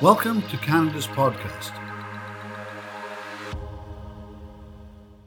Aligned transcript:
Welcome 0.00 0.42
to 0.42 0.56
Canada's 0.58 1.08
podcast. 1.08 1.70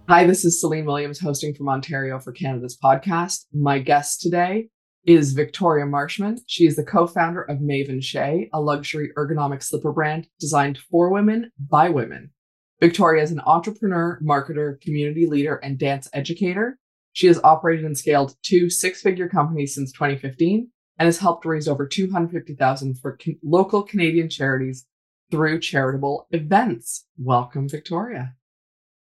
Hi, 0.07 0.25
this 0.25 0.45
is 0.45 0.61
Celine 0.61 0.85
Williams 0.85 1.19
hosting 1.19 1.53
from 1.53 1.67
Ontario 1.67 2.19
for 2.19 2.31
Canada's 2.31 2.77
podcast. 2.81 3.47
My 3.53 3.79
guest 3.79 4.21
today 4.21 4.69
is 5.05 5.33
Victoria 5.33 5.85
Marshman. 5.85 6.37
She 6.47 6.67
is 6.67 6.77
the 6.77 6.85
co 6.85 7.05
founder 7.05 7.41
of 7.41 7.59
Mave 7.59 7.91
& 7.99 8.01
Chez, 8.01 8.47
a 8.53 8.61
luxury 8.61 9.11
ergonomic 9.17 9.61
slipper 9.61 9.91
brand 9.91 10.29
designed 10.39 10.77
for 10.89 11.11
women 11.11 11.51
by 11.59 11.89
women. 11.89 12.31
Victoria 12.79 13.23
is 13.23 13.31
an 13.31 13.41
entrepreneur, 13.45 14.21
marketer, 14.23 14.79
community 14.79 15.27
leader, 15.27 15.57
and 15.57 15.77
dance 15.77 16.07
educator. 16.13 16.79
She 17.11 17.27
has 17.27 17.41
operated 17.43 17.83
and 17.83 17.97
scaled 17.97 18.35
two 18.41 18.69
six 18.69 19.01
figure 19.01 19.27
companies 19.27 19.75
since 19.75 19.91
2015 19.91 20.69
and 21.01 21.07
has 21.07 21.17
helped 21.17 21.47
raise 21.47 21.67
over 21.67 21.87
250,000 21.87 22.93
for 22.99 23.17
con- 23.17 23.35
local 23.41 23.81
Canadian 23.81 24.29
charities 24.29 24.85
through 25.31 25.59
charitable 25.59 26.27
events. 26.29 27.07
Welcome, 27.17 27.67
Victoria. 27.67 28.35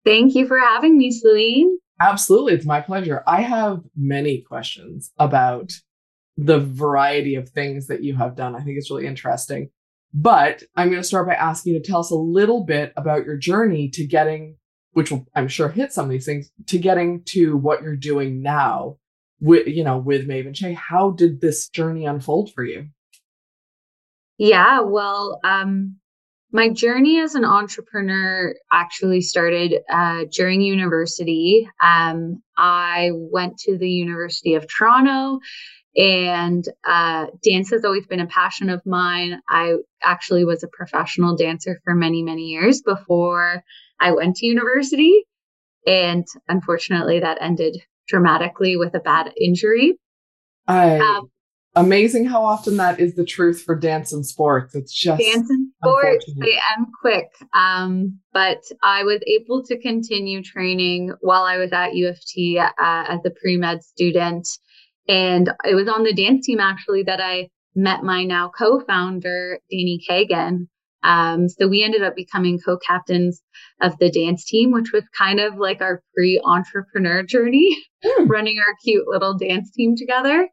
Thank 0.05 0.35
you 0.35 0.47
for 0.47 0.59
having 0.59 0.99
me, 0.99 1.11
Celine. 1.11 1.79
Absolutely. 1.99 2.53
It's 2.53 2.67
my 2.67 2.83
pleasure. 2.83 3.23
I 3.27 3.41
have 3.41 3.81
many 3.97 4.43
questions 4.43 5.13
about 5.19 5.73
the 6.37 6.61
variety 6.61 7.37
of 7.37 7.49
things 7.49 7.87
that 7.87 8.05
you 8.05 8.15
have 8.17 8.37
done. 8.37 8.55
I 8.55 8.61
think 8.61 8.77
it's 8.77 8.91
really 8.91 9.07
interesting. 9.07 9.71
But 10.13 10.65
I'm 10.77 10.91
going 10.91 11.01
to 11.01 11.09
start 11.09 11.27
by 11.27 11.37
asking 11.37 11.73
you 11.73 11.81
to 11.81 11.89
tell 11.89 12.01
us 12.01 12.11
a 12.11 12.17
little 12.17 12.65
bit 12.65 12.93
about 12.99 13.25
your 13.25 13.39
journey 13.39 13.89
to 13.95 14.07
getting, 14.07 14.57
which 14.93 15.11
will, 15.11 15.27
I'm 15.35 15.49
sure, 15.49 15.71
hit 15.71 15.95
some 15.95 16.05
of 16.05 16.11
these 16.11 16.27
things, 16.27 16.51
to 16.67 16.79
getting 16.79 17.23
to 17.29 17.57
what 17.57 17.81
you're 17.81 17.97
doing 17.97 18.43
now 18.43 18.99
with, 19.41 19.67
you 19.67 19.85
know, 19.85 19.99
with 19.99 20.27
Mave 20.27 20.53
& 20.53 20.57
Chez. 20.57 20.75
How 20.75 21.11
did 21.11 21.41
this 21.41 21.69
journey 21.69 22.07
unfold 22.07 22.53
for 22.53 22.65
you? 22.65 22.89
Yeah, 24.39 24.81
well, 24.81 25.41
um, 25.43 25.97
my 26.53 26.71
journey 26.71 27.21
as 27.21 27.35
an 27.35 27.45
entrepreneur 27.45 28.55
actually 28.73 29.21
started 29.21 29.81
uh, 29.91 30.25
during 30.33 30.63
university. 30.63 31.69
Um, 31.83 32.43
I 32.57 33.11
went 33.13 33.59
to 33.61 33.77
the 33.77 33.91
University 33.91 34.55
of 34.55 34.67
Toronto, 34.67 35.41
and 35.97 36.65
uh, 36.87 37.27
dance 37.43 37.71
has 37.71 37.85
always 37.85 38.07
been 38.07 38.21
a 38.21 38.27
passion 38.27 38.71
of 38.71 38.81
mine. 38.87 39.41
I 39.49 39.75
actually 40.03 40.45
was 40.45 40.63
a 40.63 40.69
professional 40.69 41.37
dancer 41.37 41.81
for 41.85 41.95
many, 41.95 42.23
many 42.23 42.45
years 42.45 42.81
before 42.81 43.63
I 44.01 44.13
went 44.13 44.37
to 44.37 44.47
university. 44.47 45.25
And 45.87 46.27
unfortunately, 46.49 47.21
that 47.21 47.39
ended 47.41 47.83
dramatically 48.09 48.77
with 48.77 48.95
a 48.95 49.01
bad 49.01 49.33
injury. 49.41 49.99
I 50.67 50.99
um, 50.99 51.31
amazing 51.75 52.27
how 52.27 52.45
often 52.45 52.77
that 52.77 53.01
is 53.01 53.15
the 53.15 53.25
truth 53.25 53.63
for 53.63 53.75
dance 53.75 54.13
and 54.13 54.27
sports. 54.27 54.75
It's 54.75 54.93
just 54.93 55.21
dance 55.21 55.49
and 55.49 55.69
sports, 55.83 56.31
they 56.39 56.59
end 56.77 56.87
quick. 57.01 57.29
Um, 57.55 58.19
but 58.33 58.63
I 58.83 59.05
was 59.05 59.21
able 59.27 59.65
to 59.65 59.79
continue 59.79 60.43
training 60.43 61.13
while 61.21 61.45
I 61.45 61.57
was 61.57 61.73
at 61.73 61.95
U 61.95 62.09
of 62.09 62.19
T 62.27 62.59
uh, 62.59 62.71
as 62.79 63.21
a 63.25 63.31
pre 63.31 63.57
med 63.57 63.83
student. 63.83 64.47
And 65.09 65.51
it 65.65 65.75
was 65.75 65.89
on 65.89 66.03
the 66.03 66.13
dance 66.13 66.47
team 66.47 66.61
actually 66.61 67.03
that 67.05 67.21
I 67.21 67.49
met 67.75 68.03
my 68.03 68.25
now 68.25 68.51
co 68.57 68.81
founder, 68.81 69.59
Danny 69.71 70.01
Kagan. 70.09 70.69
Um, 71.03 71.49
so 71.49 71.69
we 71.69 71.85
ended 71.85 72.03
up 72.03 72.17
becoming 72.17 72.59
co 72.59 72.77
captains 72.79 73.41
of 73.81 73.99
the 73.99 74.11
dance 74.11 74.45
team, 74.45 74.73
which 74.73 74.93
was 74.93 75.05
kind 75.17 75.41
of 75.41 75.57
like 75.57 75.81
our 75.81 76.03
pre 76.15 76.41
entrepreneur 76.45 77.23
journey, 77.23 77.77
mm. 78.05 78.29
running 78.29 78.59
our 78.59 78.75
cute 78.85 79.07
little 79.07 79.37
dance 79.37 79.71
team 79.71 79.97
together. 79.97 80.49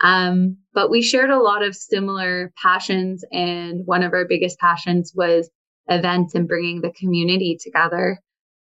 Um, 0.00 0.58
but 0.74 0.90
we 0.90 1.02
shared 1.02 1.30
a 1.30 1.40
lot 1.40 1.64
of 1.64 1.74
similar 1.74 2.52
passions. 2.62 3.24
And 3.32 3.82
one 3.84 4.02
of 4.02 4.12
our 4.12 4.26
biggest 4.26 4.58
passions 4.58 5.12
was 5.14 5.50
events 5.88 6.34
and 6.34 6.46
bringing 6.46 6.80
the 6.80 6.92
community 6.92 7.58
together. 7.60 8.18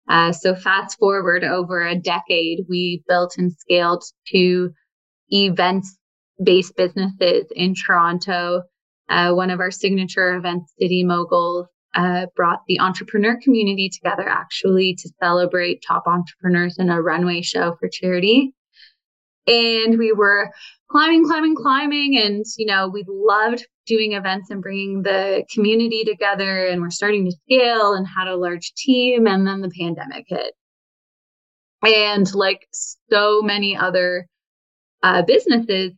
Uh, 0.08 0.32
so 0.32 0.54
fast 0.54 0.98
forward 1.00 1.44
over 1.44 1.82
a 1.82 1.96
decade, 1.96 2.66
we 2.70 3.04
built 3.08 3.38
and 3.38 3.52
scaled 3.54 4.04
two 4.28 4.72
events 5.30 5.98
based 6.44 6.76
businesses 6.76 7.46
in 7.56 7.74
Toronto. 7.74 8.64
Uh, 9.14 9.32
one 9.32 9.52
of 9.52 9.60
our 9.60 9.70
signature 9.70 10.34
events, 10.34 10.74
City 10.80 11.04
Moguls, 11.04 11.68
uh, 11.94 12.26
brought 12.36 12.62
the 12.68 12.80
entrepreneur 12.80 13.40
community 13.44 13.88
together 13.88 14.28
actually 14.28 14.96
to 14.96 15.10
celebrate 15.22 15.84
top 15.88 16.08
entrepreneurs 16.08 16.80
in 16.80 16.90
a 16.90 17.00
runway 17.00 17.44
show 17.44 17.76
for 17.80 17.88
charity. 17.88 18.56
And 19.46 20.00
we 20.00 20.14
were 20.14 20.50
climbing, 20.90 21.26
climbing, 21.26 21.56
climbing. 21.56 22.18
And, 22.18 22.44
you 22.58 22.66
know, 22.66 22.88
we 22.88 23.06
loved 23.08 23.68
doing 23.86 24.14
events 24.14 24.50
and 24.50 24.64
bringing 24.64 25.04
the 25.04 25.46
community 25.54 26.04
together. 26.04 26.66
And 26.66 26.82
we're 26.82 26.90
starting 26.90 27.26
to 27.26 27.38
scale 27.46 27.94
and 27.94 28.08
had 28.08 28.28
a 28.28 28.36
large 28.36 28.74
team. 28.74 29.28
And 29.28 29.46
then 29.46 29.62
the 29.62 29.70
pandemic 29.70 30.26
hit. 30.28 30.56
And 31.84 32.34
like 32.34 32.68
so 33.12 33.44
many 33.44 33.78
other 33.78 34.26
uh, 35.04 35.22
businesses, 35.22 35.92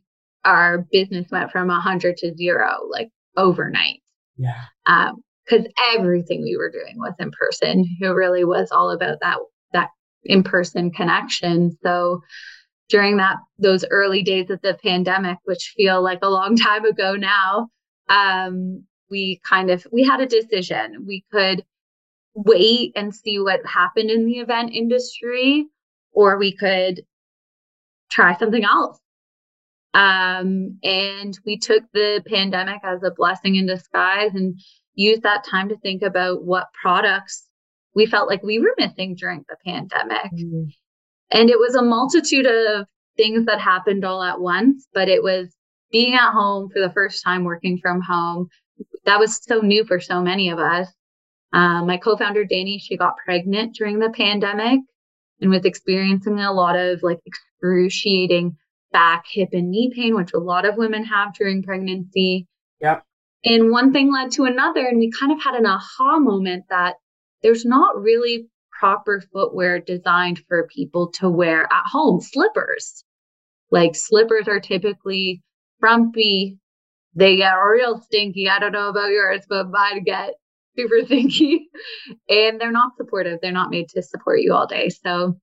our 0.45 0.85
business 0.91 1.27
went 1.31 1.51
from 1.51 1.67
100 1.67 2.17
to 2.17 2.35
zero, 2.35 2.77
like 2.89 3.09
overnight. 3.35 4.01
Yeah. 4.37 4.61
Um, 4.85 5.23
because 5.45 5.67
everything 5.93 6.41
we 6.41 6.57
were 6.57 6.71
doing 6.71 6.97
was 6.97 7.13
in 7.19 7.31
person. 7.31 7.85
It 8.01 8.07
really 8.07 8.43
was 8.43 8.69
all 8.71 8.91
about 8.91 9.19
that 9.21 9.37
that 9.73 9.89
in 10.23 10.43
person 10.43 10.91
connection. 10.91 11.77
So 11.83 12.21
during 12.89 13.17
that 13.17 13.37
those 13.57 13.85
early 13.89 14.23
days 14.23 14.49
of 14.49 14.61
the 14.61 14.77
pandemic, 14.83 15.37
which 15.43 15.73
feel 15.77 16.01
like 16.01 16.19
a 16.21 16.29
long 16.29 16.55
time 16.57 16.85
ago 16.85 17.15
now, 17.15 17.69
um, 18.09 18.83
we 19.09 19.39
kind 19.47 19.69
of 19.69 19.85
we 19.91 20.03
had 20.03 20.21
a 20.21 20.25
decision. 20.25 21.05
We 21.07 21.23
could 21.31 21.63
wait 22.33 22.91
and 22.95 23.15
see 23.15 23.39
what 23.39 23.65
happened 23.65 24.09
in 24.09 24.25
the 24.25 24.39
event 24.39 24.73
industry, 24.73 25.67
or 26.11 26.37
we 26.37 26.55
could 26.55 27.05
try 28.09 28.37
something 28.37 28.63
else. 28.63 28.99
Um, 29.95 30.77
and 30.83 31.39
we 31.45 31.57
took 31.57 31.83
the 31.93 32.21
pandemic 32.27 32.81
as 32.83 33.01
a 33.01 33.11
blessing 33.15 33.55
in 33.55 33.65
disguise 33.65 34.31
and 34.33 34.59
used 34.93 35.23
that 35.23 35.45
time 35.45 35.69
to 35.69 35.77
think 35.77 36.01
about 36.01 36.43
what 36.43 36.67
products 36.79 37.47
we 37.95 38.05
felt 38.05 38.27
like 38.27 38.43
we 38.43 38.59
were 38.59 38.75
missing 38.77 39.15
during 39.15 39.45
the 39.47 39.55
pandemic. 39.65 40.31
Mm-hmm. 40.33 40.65
And 41.31 41.49
it 41.49 41.57
was 41.57 41.75
a 41.75 41.81
multitude 41.81 42.45
of 42.45 42.87
things 43.15 43.45
that 43.45 43.61
happened 43.61 44.03
all 44.03 44.21
at 44.21 44.41
once, 44.41 44.85
but 44.93 45.07
it 45.07 45.23
was 45.23 45.55
being 45.93 46.13
at 46.13 46.33
home 46.33 46.69
for 46.73 46.81
the 46.81 46.91
first 46.91 47.23
time, 47.23 47.45
working 47.45 47.79
from 47.81 48.01
home. 48.01 48.49
That 49.05 49.19
was 49.19 49.41
so 49.41 49.61
new 49.61 49.85
for 49.85 50.01
so 50.01 50.21
many 50.21 50.49
of 50.49 50.59
us. 50.59 50.89
Um, 51.53 51.87
my 51.87 51.95
co 51.95 52.17
founder, 52.17 52.43
Danny, 52.43 52.79
she 52.79 52.97
got 52.97 53.15
pregnant 53.23 53.75
during 53.75 53.99
the 53.99 54.09
pandemic 54.09 54.81
and 55.39 55.49
was 55.49 55.63
experiencing 55.63 56.37
a 56.39 56.51
lot 56.51 56.75
of 56.75 57.01
like 57.01 57.19
excruciating 57.25 58.57
back, 58.91 59.25
hip, 59.29 59.49
and 59.53 59.71
knee 59.71 59.91
pain, 59.93 60.15
which 60.15 60.33
a 60.33 60.39
lot 60.39 60.65
of 60.65 60.77
women 60.77 61.03
have 61.05 61.33
during 61.33 61.63
pregnancy. 61.63 62.47
Yep. 62.81 63.03
And 63.43 63.71
one 63.71 63.93
thing 63.93 64.11
led 64.11 64.31
to 64.31 64.45
another. 64.45 64.85
And 64.85 64.97
we 64.97 65.11
kind 65.11 65.31
of 65.31 65.41
had 65.41 65.55
an 65.55 65.65
aha 65.65 66.19
moment 66.19 66.65
that 66.69 66.95
there's 67.43 67.65
not 67.65 68.01
really 68.01 68.47
proper 68.79 69.21
footwear 69.31 69.79
designed 69.79 70.41
for 70.47 70.67
people 70.67 71.11
to 71.11 71.29
wear 71.29 71.63
at 71.63 71.83
home, 71.85 72.21
slippers. 72.21 73.03
Like 73.71 73.95
slippers 73.95 74.47
are 74.47 74.59
typically 74.59 75.41
frumpy. 75.79 76.57
They 77.13 77.37
get 77.37 77.53
real 77.53 78.01
stinky. 78.01 78.49
I 78.49 78.59
don't 78.59 78.71
know 78.71 78.89
about 78.89 79.11
yours, 79.11 79.45
but 79.47 79.69
mine 79.69 80.03
get 80.03 80.33
super 80.77 81.01
stinky. 81.05 81.69
and 82.29 82.59
they're 82.59 82.71
not 82.71 82.97
supportive. 82.97 83.39
They're 83.41 83.51
not 83.51 83.69
made 83.69 83.89
to 83.89 84.01
support 84.01 84.41
you 84.41 84.53
all 84.53 84.67
day. 84.67 84.89
So 84.89 85.39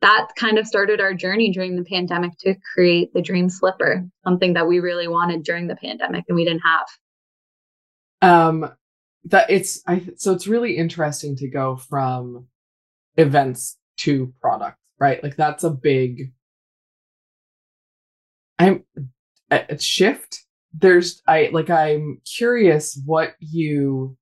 that 0.00 0.28
kind 0.36 0.58
of 0.58 0.66
started 0.66 1.00
our 1.00 1.12
journey 1.12 1.50
during 1.52 1.76
the 1.76 1.84
pandemic 1.84 2.32
to 2.40 2.54
create 2.74 3.12
the 3.14 3.22
dream 3.22 3.48
slipper, 3.48 4.04
something 4.24 4.52
that 4.54 4.68
we 4.68 4.78
really 4.78 5.08
wanted 5.08 5.42
during 5.42 5.66
the 5.66 5.76
pandemic 5.76 6.24
and 6.28 6.36
we 6.36 6.44
didn't 6.44 6.62
have. 6.62 6.86
Um 8.20 8.70
that 9.24 9.50
it's 9.50 9.82
I 9.86 10.06
so 10.16 10.32
it's 10.32 10.46
really 10.46 10.76
interesting 10.76 11.36
to 11.36 11.48
go 11.48 11.76
from 11.76 12.46
events 13.16 13.76
to 13.98 14.32
product, 14.40 14.78
right? 14.98 15.22
Like 15.22 15.36
that's 15.36 15.64
a 15.64 15.70
big 15.70 16.32
I'm 18.58 18.84
a 19.50 19.78
shift. 19.78 20.44
There's 20.72 21.22
I 21.26 21.50
like 21.52 21.70
I'm 21.70 22.20
curious 22.24 23.00
what 23.04 23.34
you 23.40 24.16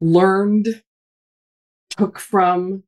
learned 0.00 0.66
took 1.90 2.18
from 2.18 2.82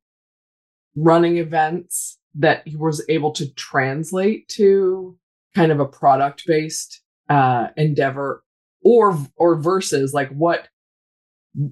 running 0.96 1.37
events 1.37 2.19
that 2.34 2.66
he 2.66 2.76
was 2.76 3.04
able 3.08 3.32
to 3.32 3.52
translate 3.54 4.48
to 4.48 5.16
kind 5.54 5.72
of 5.72 5.81
a 5.81 5.87
product 5.87 6.43
based 6.46 7.02
uh, 7.28 7.69
endeavor 7.76 8.43
or 8.82 9.19
or 9.37 9.56
versus 9.56 10.12
like 10.12 10.31
what 10.31 10.69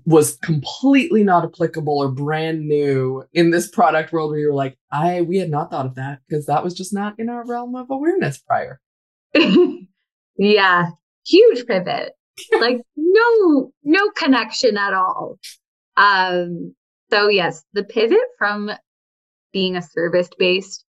was 0.06 0.36
completely 0.36 1.22
not 1.22 1.44
applicable 1.44 1.98
or 1.98 2.10
brand 2.10 2.66
new 2.66 3.22
in 3.34 3.50
this 3.50 3.68
product 3.68 4.12
world 4.12 4.30
where 4.30 4.40
you're 4.40 4.54
like 4.54 4.78
i 4.90 5.20
we 5.20 5.36
had 5.36 5.50
not 5.50 5.70
thought 5.70 5.84
of 5.84 5.94
that 5.94 6.20
because 6.26 6.46
that 6.46 6.64
was 6.64 6.72
just 6.72 6.94
not 6.94 7.14
in 7.18 7.28
our 7.28 7.44
realm 7.46 7.74
of 7.76 7.90
awareness 7.90 8.38
prior 8.38 8.80
yeah 10.38 10.86
huge 11.26 11.66
pivot. 11.66 12.12
like 12.60 12.80
no, 12.96 13.72
no 13.82 14.10
connection 14.10 14.76
at 14.76 14.92
all. 14.92 15.38
Um, 15.96 16.74
so 17.10 17.28
yes, 17.28 17.62
the 17.72 17.84
pivot 17.84 18.18
from 18.38 18.70
being 19.54 19.76
a 19.76 19.82
service 19.82 20.28
based 20.38 20.84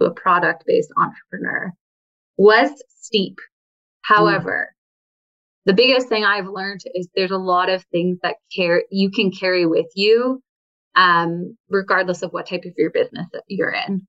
to 0.00 0.06
a 0.06 0.14
product 0.14 0.64
based 0.66 0.90
entrepreneur 0.96 1.70
was 2.38 2.70
steep. 2.88 3.36
However, 4.00 4.70
mm. 4.70 5.66
the 5.66 5.74
biggest 5.74 6.08
thing 6.08 6.24
I've 6.24 6.48
learned 6.48 6.80
is 6.94 7.08
there's 7.14 7.30
a 7.30 7.36
lot 7.36 7.68
of 7.68 7.84
things 7.92 8.18
that 8.22 8.36
care 8.54 8.84
you 8.90 9.10
can 9.10 9.30
carry 9.30 9.66
with 9.66 9.86
you, 9.94 10.42
um, 10.94 11.56
regardless 11.68 12.22
of 12.22 12.32
what 12.32 12.48
type 12.48 12.64
of 12.64 12.72
your 12.78 12.90
business 12.90 13.26
you're 13.48 13.74
in. 13.86 14.06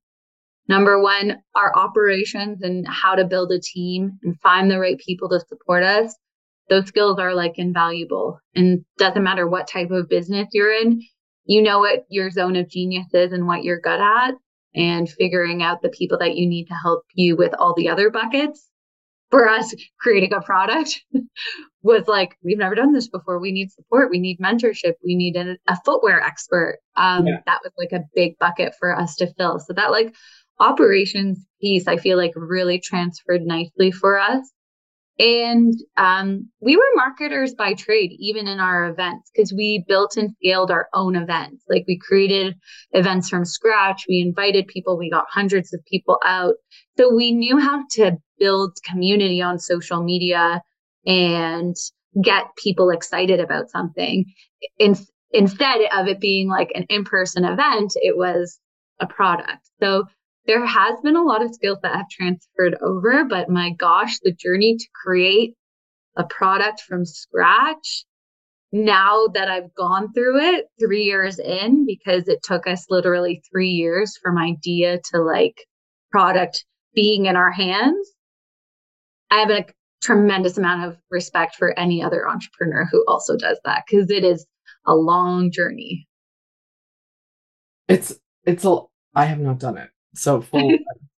Number 0.68 1.00
one, 1.00 1.36
our 1.54 1.76
operations 1.76 2.62
and 2.62 2.86
how 2.88 3.14
to 3.14 3.24
build 3.24 3.52
a 3.52 3.60
team 3.60 4.18
and 4.22 4.38
find 4.40 4.70
the 4.70 4.80
right 4.80 4.98
people 4.98 5.28
to 5.28 5.40
support 5.48 5.84
us. 5.84 6.14
Those 6.68 6.86
skills 6.86 7.20
are 7.20 7.34
like 7.34 7.52
invaluable 7.56 8.40
and 8.56 8.84
doesn't 8.98 9.22
matter 9.22 9.48
what 9.48 9.68
type 9.68 9.92
of 9.92 10.08
business 10.08 10.48
you're 10.52 10.72
in. 10.72 11.00
You 11.46 11.62
know 11.62 11.78
what 11.78 12.04
your 12.08 12.30
zone 12.30 12.56
of 12.56 12.68
genius 12.68 13.06
is 13.12 13.32
and 13.32 13.46
what 13.46 13.64
you're 13.64 13.80
good 13.80 14.00
at 14.00 14.34
and 14.74 15.08
figuring 15.08 15.62
out 15.62 15.80
the 15.82 15.88
people 15.88 16.18
that 16.18 16.36
you 16.36 16.46
need 16.46 16.66
to 16.66 16.74
help 16.74 17.04
you 17.14 17.36
with 17.36 17.54
all 17.54 17.74
the 17.74 17.88
other 17.88 18.10
buckets. 18.10 18.68
For 19.30 19.48
us, 19.48 19.74
creating 19.98 20.32
a 20.34 20.40
product 20.40 21.02
was 21.82 22.06
like, 22.06 22.36
we've 22.44 22.58
never 22.58 22.76
done 22.76 22.92
this 22.92 23.08
before. 23.08 23.40
We 23.40 23.50
need 23.50 23.72
support. 23.72 24.08
We 24.08 24.20
need 24.20 24.38
mentorship. 24.38 24.92
We 25.04 25.16
need 25.16 25.34
a, 25.34 25.56
a 25.66 25.76
footwear 25.84 26.20
expert. 26.20 26.78
Um, 26.96 27.26
yeah. 27.26 27.38
That 27.44 27.60
was 27.64 27.72
like 27.76 27.90
a 27.90 28.04
big 28.14 28.38
bucket 28.38 28.74
for 28.78 28.96
us 28.96 29.16
to 29.16 29.32
fill. 29.34 29.58
So 29.58 29.72
that 29.72 29.90
like 29.90 30.14
operations 30.60 31.44
piece, 31.60 31.88
I 31.88 31.96
feel 31.96 32.16
like 32.16 32.32
really 32.36 32.78
transferred 32.78 33.42
nicely 33.42 33.90
for 33.90 34.16
us. 34.16 34.48
And 35.18 35.72
um, 35.96 36.48
we 36.60 36.76
were 36.76 36.82
marketers 36.94 37.54
by 37.54 37.72
trade, 37.72 38.12
even 38.18 38.46
in 38.46 38.60
our 38.60 38.86
events, 38.90 39.30
because 39.34 39.52
we 39.52 39.82
built 39.88 40.16
and 40.16 40.30
scaled 40.36 40.70
our 40.70 40.88
own 40.92 41.16
events. 41.16 41.64
Like 41.68 41.84
we 41.88 41.98
created 41.98 42.54
events 42.92 43.30
from 43.30 43.46
scratch. 43.46 44.04
We 44.08 44.20
invited 44.20 44.66
people. 44.66 44.98
We 44.98 45.10
got 45.10 45.24
hundreds 45.30 45.72
of 45.72 45.80
people 45.86 46.18
out. 46.24 46.54
So 46.98 47.14
we 47.14 47.32
knew 47.32 47.58
how 47.58 47.84
to 47.92 48.18
build 48.38 48.76
community 48.84 49.40
on 49.40 49.58
social 49.58 50.02
media 50.02 50.60
and 51.06 51.74
get 52.22 52.44
people 52.62 52.90
excited 52.90 53.40
about 53.40 53.70
something. 53.70 54.26
In, 54.78 54.96
instead 55.30 55.80
of 55.94 56.08
it 56.08 56.20
being 56.20 56.48
like 56.48 56.70
an 56.74 56.84
in 56.90 57.04
person 57.04 57.44
event, 57.44 57.92
it 57.96 58.18
was 58.18 58.58
a 59.00 59.06
product. 59.06 59.66
So 59.80 60.04
there 60.46 60.64
has 60.64 61.00
been 61.02 61.16
a 61.16 61.22
lot 61.22 61.42
of 61.42 61.54
skills 61.54 61.78
that 61.82 61.94
have 61.94 62.08
transferred 62.08 62.76
over, 62.82 63.24
but 63.24 63.48
my 63.48 63.72
gosh, 63.78 64.18
the 64.22 64.32
journey 64.32 64.76
to 64.76 64.86
create 65.04 65.54
a 66.16 66.24
product 66.24 66.80
from 66.80 67.04
scratch 67.04 68.04
now 68.72 69.26
that 69.34 69.48
I've 69.48 69.74
gone 69.74 70.12
through 70.12 70.40
it 70.40 70.66
three 70.78 71.04
years 71.04 71.38
in, 71.38 71.86
because 71.86 72.28
it 72.28 72.40
took 72.42 72.66
us 72.66 72.86
literally 72.90 73.42
three 73.50 73.70
years 73.70 74.16
from 74.22 74.38
idea 74.38 75.00
to 75.12 75.22
like 75.22 75.56
product 76.10 76.64
being 76.94 77.26
in 77.26 77.36
our 77.36 77.50
hands, 77.50 78.12
I 79.30 79.40
have 79.40 79.50
a 79.50 79.66
tremendous 80.02 80.58
amount 80.58 80.84
of 80.84 80.98
respect 81.10 81.56
for 81.56 81.78
any 81.78 82.02
other 82.02 82.28
entrepreneur 82.28 82.86
who 82.90 83.04
also 83.08 83.36
does 83.36 83.58
that 83.64 83.84
because 83.88 84.10
it 84.10 84.24
is 84.24 84.46
a 84.86 84.94
long 84.94 85.50
journey. 85.50 86.06
It's, 87.88 88.18
it's 88.44 88.64
a, 88.64 88.78
I 89.14 89.26
have 89.26 89.40
not 89.40 89.58
done 89.58 89.78
it. 89.78 89.90
So 90.16 90.40
full 90.40 90.72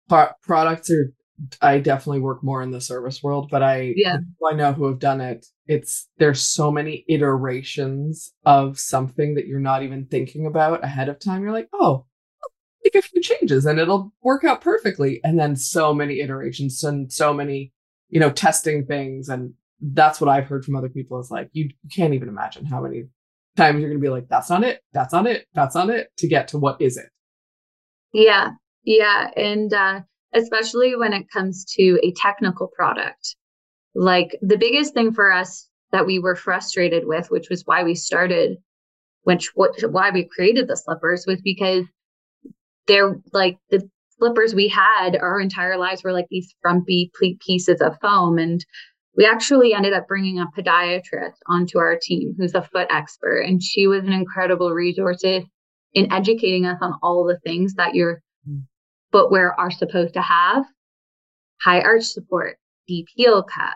products 0.42 0.90
are 0.90 1.12
I 1.60 1.80
definitely 1.80 2.20
work 2.20 2.42
more 2.42 2.62
in 2.62 2.70
the 2.70 2.80
service 2.80 3.22
world, 3.22 3.48
but 3.50 3.62
I 3.62 3.92
yeah. 3.94 4.18
I 4.50 4.54
know 4.54 4.72
who 4.72 4.86
have 4.86 4.98
done 4.98 5.20
it. 5.20 5.46
It's 5.66 6.08
there's 6.18 6.40
so 6.40 6.70
many 6.70 7.04
iterations 7.08 8.32
of 8.44 8.78
something 8.78 9.34
that 9.34 9.46
you're 9.46 9.60
not 9.60 9.82
even 9.82 10.06
thinking 10.06 10.46
about 10.46 10.82
ahead 10.82 11.08
of 11.08 11.18
time. 11.18 11.42
You're 11.42 11.52
like, 11.52 11.68
oh, 11.74 12.06
make 12.86 12.94
a 12.94 13.06
few 13.06 13.20
changes 13.20 13.66
and 13.66 13.78
it'll 13.78 14.12
work 14.22 14.44
out 14.44 14.60
perfectly. 14.60 15.20
And 15.24 15.38
then 15.38 15.56
so 15.56 15.92
many 15.92 16.20
iterations 16.20 16.82
and 16.84 17.12
so 17.12 17.34
many, 17.34 17.72
you 18.08 18.20
know, 18.20 18.30
testing 18.30 18.86
things. 18.86 19.28
And 19.28 19.54
that's 19.80 20.20
what 20.20 20.30
I've 20.30 20.46
heard 20.46 20.64
from 20.64 20.76
other 20.76 20.88
people 20.88 21.18
is 21.20 21.30
like, 21.30 21.50
you, 21.52 21.64
you 21.64 21.90
can't 21.94 22.14
even 22.14 22.28
imagine 22.28 22.64
how 22.64 22.80
many 22.80 23.04
times 23.56 23.80
you're 23.80 23.90
gonna 23.90 24.00
be 24.00 24.08
like, 24.08 24.28
that's 24.28 24.50
not 24.50 24.64
it, 24.64 24.80
that's 24.92 25.12
not 25.12 25.26
it, 25.26 25.46
that's 25.54 25.74
not 25.74 25.90
it, 25.90 26.08
to 26.18 26.28
get 26.28 26.48
to 26.48 26.58
what 26.58 26.80
is 26.80 26.96
it. 26.96 27.06
Yeah. 28.12 28.50
Yeah. 28.86 29.30
And 29.36 29.74
uh, 29.74 30.00
especially 30.34 30.96
when 30.96 31.12
it 31.12 31.30
comes 31.30 31.64
to 31.76 31.98
a 32.02 32.12
technical 32.12 32.68
product. 32.68 33.36
Like 33.94 34.38
the 34.42 34.58
biggest 34.58 34.94
thing 34.94 35.12
for 35.12 35.32
us 35.32 35.68
that 35.92 36.06
we 36.06 36.18
were 36.18 36.36
frustrated 36.36 37.06
with, 37.06 37.30
which 37.30 37.48
was 37.48 37.62
why 37.64 37.82
we 37.82 37.94
started, 37.94 38.58
which 39.22 39.50
what 39.54 39.72
why 39.90 40.10
we 40.10 40.28
created 40.28 40.68
the 40.68 40.76
slippers 40.76 41.24
was 41.26 41.40
because 41.42 41.84
they're 42.86 43.16
like 43.32 43.58
the 43.70 43.88
slippers 44.18 44.54
we 44.54 44.68
had 44.68 45.16
our 45.16 45.40
entire 45.40 45.76
lives 45.78 46.04
were 46.04 46.12
like 46.12 46.26
these 46.30 46.54
frumpy 46.62 47.10
pieces 47.40 47.80
of 47.80 47.98
foam 48.00 48.38
and 48.38 48.64
we 49.16 49.26
actually 49.26 49.74
ended 49.74 49.92
up 49.92 50.06
bringing 50.06 50.38
a 50.38 50.46
podiatrist 50.56 51.36
onto 51.48 51.78
our 51.78 51.98
team 52.00 52.34
who's 52.38 52.54
a 52.54 52.62
foot 52.62 52.86
expert 52.90 53.40
and 53.40 53.62
she 53.62 53.86
was 53.86 54.04
an 54.04 54.12
incredible 54.12 54.70
resource 54.70 55.22
in 55.24 56.12
educating 56.12 56.64
us 56.64 56.78
on 56.80 56.94
all 57.02 57.24
the 57.24 57.38
things 57.44 57.74
that 57.74 57.94
your 57.94 58.22
footwear 59.16 59.58
are 59.58 59.70
supposed 59.70 60.12
to 60.12 60.20
have 60.20 60.64
high 61.62 61.80
arch 61.80 62.04
support, 62.04 62.58
deep 62.86 63.06
heel 63.14 63.42
cut, 63.42 63.74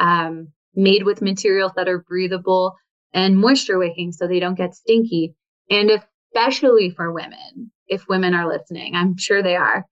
um, 0.00 0.48
made 0.74 1.04
with 1.04 1.22
materials 1.22 1.70
that 1.76 1.88
are 1.88 2.04
breathable 2.08 2.74
and 3.14 3.38
moisture 3.38 3.78
wicking 3.78 4.10
so 4.10 4.26
they 4.26 4.40
don't 4.40 4.58
get 4.58 4.74
stinky. 4.74 5.34
And 5.70 5.92
especially 6.32 6.90
for 6.90 7.12
women, 7.12 7.70
if 7.86 8.08
women 8.08 8.34
are 8.34 8.48
listening, 8.48 8.96
I'm 8.96 9.16
sure 9.16 9.44
they 9.44 9.54
are. 9.54 9.86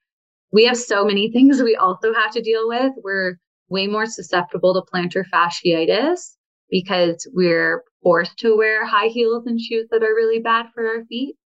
We 0.52 0.64
have 0.64 0.76
so 0.76 1.04
many 1.04 1.30
things 1.32 1.62
we 1.62 1.76
also 1.76 2.12
have 2.12 2.32
to 2.32 2.42
deal 2.42 2.66
with. 2.66 2.92
We're 3.04 3.36
way 3.68 3.86
more 3.86 4.06
susceptible 4.06 4.74
to 4.74 4.90
plantar 4.92 5.24
fasciitis 5.32 6.34
because 6.70 7.24
we're 7.32 7.84
forced 8.02 8.36
to 8.38 8.56
wear 8.56 8.84
high 8.84 9.08
heels 9.08 9.46
and 9.46 9.60
shoes 9.60 9.86
that 9.92 10.02
are 10.02 10.14
really 10.14 10.40
bad 10.40 10.66
for 10.74 10.84
our 10.88 11.04
feet. 11.04 11.36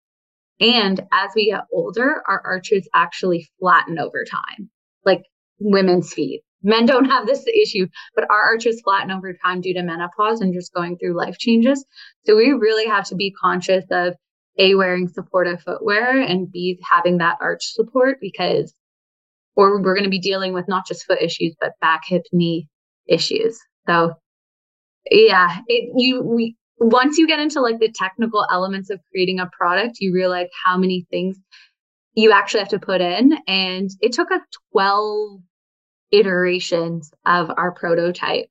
And 0.62 1.00
as 1.12 1.30
we 1.34 1.50
get 1.50 1.64
older, 1.72 2.22
our 2.28 2.40
arches 2.44 2.88
actually 2.94 3.48
flatten 3.58 3.98
over 3.98 4.24
time, 4.24 4.70
like 5.04 5.22
women's 5.58 6.12
feet. 6.12 6.42
Men 6.62 6.86
don't 6.86 7.06
have 7.06 7.26
this 7.26 7.44
issue, 7.48 7.88
but 8.14 8.30
our 8.30 8.40
arches 8.40 8.80
flatten 8.84 9.10
over 9.10 9.36
time 9.44 9.60
due 9.60 9.74
to 9.74 9.82
menopause 9.82 10.40
and 10.40 10.54
just 10.54 10.72
going 10.72 10.96
through 10.96 11.16
life 11.18 11.36
changes. 11.36 11.84
So 12.24 12.36
we 12.36 12.52
really 12.52 12.86
have 12.86 13.06
to 13.08 13.16
be 13.16 13.32
conscious 13.32 13.84
of 13.90 14.14
A, 14.58 14.76
wearing 14.76 15.08
supportive 15.08 15.60
footwear 15.62 16.20
and 16.20 16.50
B, 16.50 16.78
having 16.88 17.18
that 17.18 17.38
arch 17.40 17.64
support 17.64 18.18
because, 18.20 18.72
or 19.56 19.82
we're 19.82 19.94
going 19.94 20.04
to 20.04 20.10
be 20.10 20.20
dealing 20.20 20.52
with 20.52 20.68
not 20.68 20.86
just 20.86 21.04
foot 21.06 21.20
issues, 21.20 21.56
but 21.60 21.72
back, 21.80 22.02
hip, 22.06 22.22
knee 22.32 22.68
issues. 23.08 23.58
So 23.88 24.12
yeah, 25.10 25.58
it, 25.66 25.90
you, 25.96 26.22
we, 26.22 26.56
once 26.78 27.18
you 27.18 27.26
get 27.26 27.38
into 27.38 27.60
like 27.60 27.78
the 27.78 27.92
technical 27.92 28.46
elements 28.50 28.90
of 28.90 29.00
creating 29.10 29.40
a 29.40 29.50
product, 29.56 29.98
you 30.00 30.12
realize 30.12 30.48
how 30.64 30.76
many 30.76 31.06
things 31.10 31.38
you 32.14 32.32
actually 32.32 32.60
have 32.60 32.68
to 32.68 32.78
put 32.78 33.00
in. 33.00 33.32
And 33.46 33.90
it 34.00 34.12
took 34.12 34.30
us 34.30 34.40
12 34.72 35.40
iterations 36.10 37.12
of 37.24 37.50
our 37.56 37.72
prototype 37.72 38.50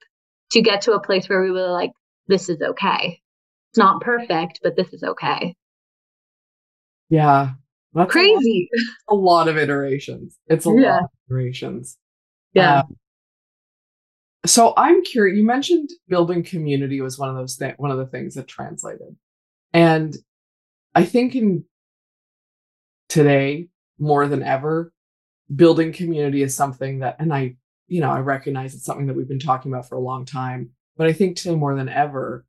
to 0.52 0.62
get 0.62 0.82
to 0.84 0.94
a 0.94 1.02
place 1.02 1.30
where 1.30 1.42
we 1.42 1.52
were 1.52 1.70
like, 1.72 1.92
this 2.28 2.50
is 2.50 2.62
okay. 2.62 3.22
It's 3.72 3.78
not 3.78 4.02
perfect, 4.02 4.60
but 4.64 4.76
this 4.76 4.94
is 4.94 5.04
okay. 5.04 5.56
Yeah. 7.10 7.52
That's 7.94 8.12
crazy. 8.12 8.70
A 9.10 9.14
lot, 9.14 9.18
a 9.18 9.22
lot, 9.22 9.48
of 9.50 9.58
iterations. 9.58 10.38
It's 10.48 10.66
a 10.66 10.70
yeah. 10.70 10.94
lot 10.94 11.04
of 11.04 11.10
iterations. 11.30 11.98
Yeah. 12.54 12.80
Um, 12.80 12.98
so 14.46 14.74
I'm 14.78 15.04
curious. 15.04 15.38
You 15.38 15.46
mentioned 15.46 15.90
building 16.08 16.44
community 16.44 17.02
was 17.02 17.18
one 17.18 17.30
of 17.30 17.36
those 17.36 17.56
things, 17.56 17.76
one 17.78 17.92
of 17.92 17.98
the 17.98 18.08
things 18.08 18.36
that 18.36 18.48
translated, 18.48 19.16
and 19.74 20.16
I 20.94 21.06
think 21.06 21.36
in 21.36 21.64
today 23.08 23.68
more 24.00 24.28
than 24.28 24.42
ever, 24.42 24.92
building 25.54 25.94
community 25.94 26.42
is 26.42 26.56
something 26.56 27.00
that, 27.00 27.18
and 27.20 27.34
I, 27.34 27.56
you 27.88 28.02
know, 28.02 28.10
I 28.10 28.20
recognize 28.20 28.74
it's 28.74 28.86
something 28.86 29.08
that 29.08 29.16
we've 29.16 29.28
been 29.28 29.40
talking 29.40 29.72
about 29.72 29.88
for 29.88 29.96
a 29.96 30.02
long 30.02 30.26
time. 30.26 30.70
But 30.98 31.08
I 31.08 31.14
think 31.14 31.38
today 31.38 31.56
more 31.56 31.76
than 31.76 31.90
ever, 31.90 32.46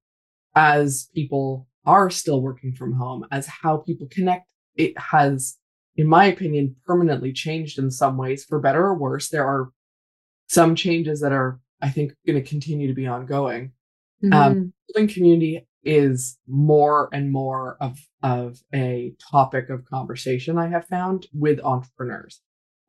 as 0.54 1.08
people 1.14 1.66
are 1.84 2.11
still 2.11 2.40
working 2.40 2.72
from 2.75 2.92
home, 2.92 3.26
as 3.30 3.46
how 3.46 3.78
people 3.78 4.06
connect, 4.11 4.46
it 4.76 4.96
has, 4.99 5.58
in 5.96 6.06
my 6.06 6.26
opinion, 6.26 6.76
permanently 6.87 7.32
changed 7.32 7.78
in 7.78 7.90
some 7.90 8.16
ways, 8.16 8.44
for 8.44 8.61
better 8.61 8.84
or 8.84 8.94
worse. 8.94 9.28
There 9.28 9.46
are 9.46 9.70
some 10.49 10.75
changes 10.75 11.20
that 11.20 11.32
are 11.32 11.61
I 11.83 11.91
think 11.91 12.12
going 12.27 12.43
to 12.43 12.49
continue 12.49 12.89
to 12.89 12.95
be 12.95 13.07
ongoing. 13.07 13.73
Um, 14.25 14.31
mm-hmm. 14.31 14.35
Um, 14.35 14.73
building 14.89 15.12
community 15.12 15.67
is 15.85 16.39
more 16.47 17.09
and 17.12 17.33
more 17.33 17.77
of 17.81 17.99
of 18.23 18.59
a 18.73 19.15
topic 19.31 19.69
of 19.69 19.85
conversation 19.85 20.57
I 20.57 20.69
have 20.69 20.87
found 20.87 21.27
with 21.33 21.61
entrepreneurs. 21.61 22.41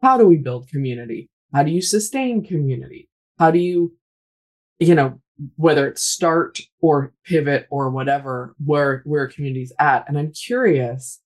How 0.02 0.18
do 0.18 0.28
we 0.28 0.38
build 0.38 0.70
community? 0.70 1.30
How 1.54 1.64
do 1.64 1.72
you 1.72 1.82
sustain 1.82 2.46
community? 2.46 3.10
How 3.40 3.50
do 3.50 3.60
you 3.60 3.94
you 4.80 4.96
know, 4.96 5.20
whether 5.56 5.88
it's 5.88 6.04
start 6.04 6.60
or 6.82 7.14
pivot 7.26 7.68
or 7.70 7.90
whatever, 7.90 8.56
where 8.64 9.02
where 9.06 9.28
community's 9.28 9.74
at. 9.80 10.06
And 10.08 10.18
I'm 10.18 10.32
curious, 10.32 11.22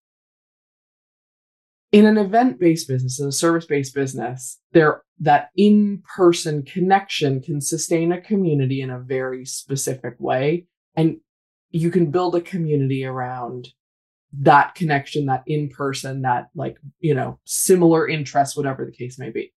in 1.91 2.06
an 2.06 2.17
event-based 2.17 2.88
business, 2.88 3.20
in 3.20 3.27
a 3.27 3.32
service-based 3.32 3.96
business, 3.96 4.60
there 4.74 5.01
that 5.20 5.50
in-person 5.56 6.63
connection 6.63 7.41
can 7.41 7.60
sustain 7.62 8.12
a 8.12 8.22
community 8.22 8.82
in 8.82 8.89
a 8.89 9.00
very 9.00 9.46
specific 9.46 10.13
way. 10.20 10.67
And 10.96 11.17
you 11.72 11.89
can 11.89 12.12
build 12.12 12.36
a 12.36 12.41
community 12.41 13.03
around 13.03 13.70
that 14.34 14.75
connection, 14.75 15.25
that 15.25 15.44
in 15.48 15.70
person, 15.70 16.22
that 16.22 16.48
like, 16.53 16.77
you 17.00 17.15
know, 17.15 17.39
similar 17.46 18.08
interests, 18.08 18.56
whatever 18.56 18.86
the 18.86 18.91
case 18.91 19.17
may 19.17 19.32
be. 19.32 19.53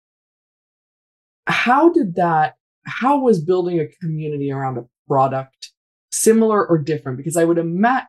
How 1.48 1.92
did 1.92 2.16
that 2.16 2.56
how 2.88 3.20
was 3.20 3.42
building 3.42 3.80
a 3.80 3.88
community 4.02 4.52
around 4.52 4.78
a 4.78 4.86
product 5.08 5.72
similar 6.10 6.66
or 6.66 6.78
different? 6.78 7.18
Because 7.18 7.38
I 7.38 7.44
would 7.44 7.58
imagine, 7.58 8.08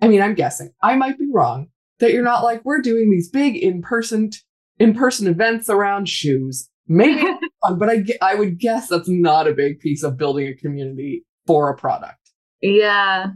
I 0.00 0.08
mean, 0.08 0.22
I'm 0.22 0.34
guessing, 0.34 0.72
I 0.82 0.96
might 0.96 1.18
be 1.18 1.28
wrong, 1.30 1.68
that 2.00 2.12
you're 2.12 2.24
not 2.24 2.42
like, 2.42 2.64
we're 2.64 2.80
doing 2.80 3.10
these 3.10 3.30
big 3.30 3.56
in 3.56 3.82
person, 3.82 4.30
in 4.78 4.94
person 4.94 5.26
events 5.26 5.68
around 5.68 6.08
shoes. 6.08 6.68
Maybe, 6.88 7.24
but 7.76 7.88
I, 7.88 8.04
I 8.20 8.34
would 8.34 8.58
guess 8.58 8.88
that's 8.88 9.08
not 9.08 9.46
a 9.46 9.52
big 9.52 9.80
piece 9.80 10.02
of 10.02 10.16
building 10.16 10.48
a 10.48 10.54
community 10.54 11.24
for 11.46 11.70
a 11.70 11.76
product. 11.76 12.18
Yeah. 12.60 13.26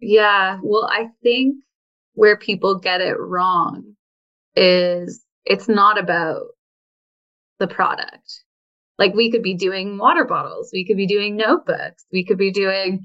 Yeah. 0.00 0.58
Well, 0.62 0.88
I 0.90 1.08
think 1.22 1.56
where 2.14 2.36
people 2.36 2.78
get 2.78 3.00
it 3.00 3.18
wrong 3.18 3.94
is 4.54 5.24
it's 5.44 5.68
not 5.68 5.98
about 5.98 6.42
the 7.58 7.66
product. 7.66 8.44
Like 8.98 9.14
we 9.14 9.30
could 9.30 9.42
be 9.42 9.54
doing 9.54 9.98
water 9.98 10.24
bottles, 10.24 10.70
we 10.72 10.84
could 10.84 10.96
be 10.96 11.06
doing 11.06 11.36
notebooks, 11.36 12.04
we 12.12 12.24
could 12.24 12.38
be 12.38 12.52
doing 12.52 13.00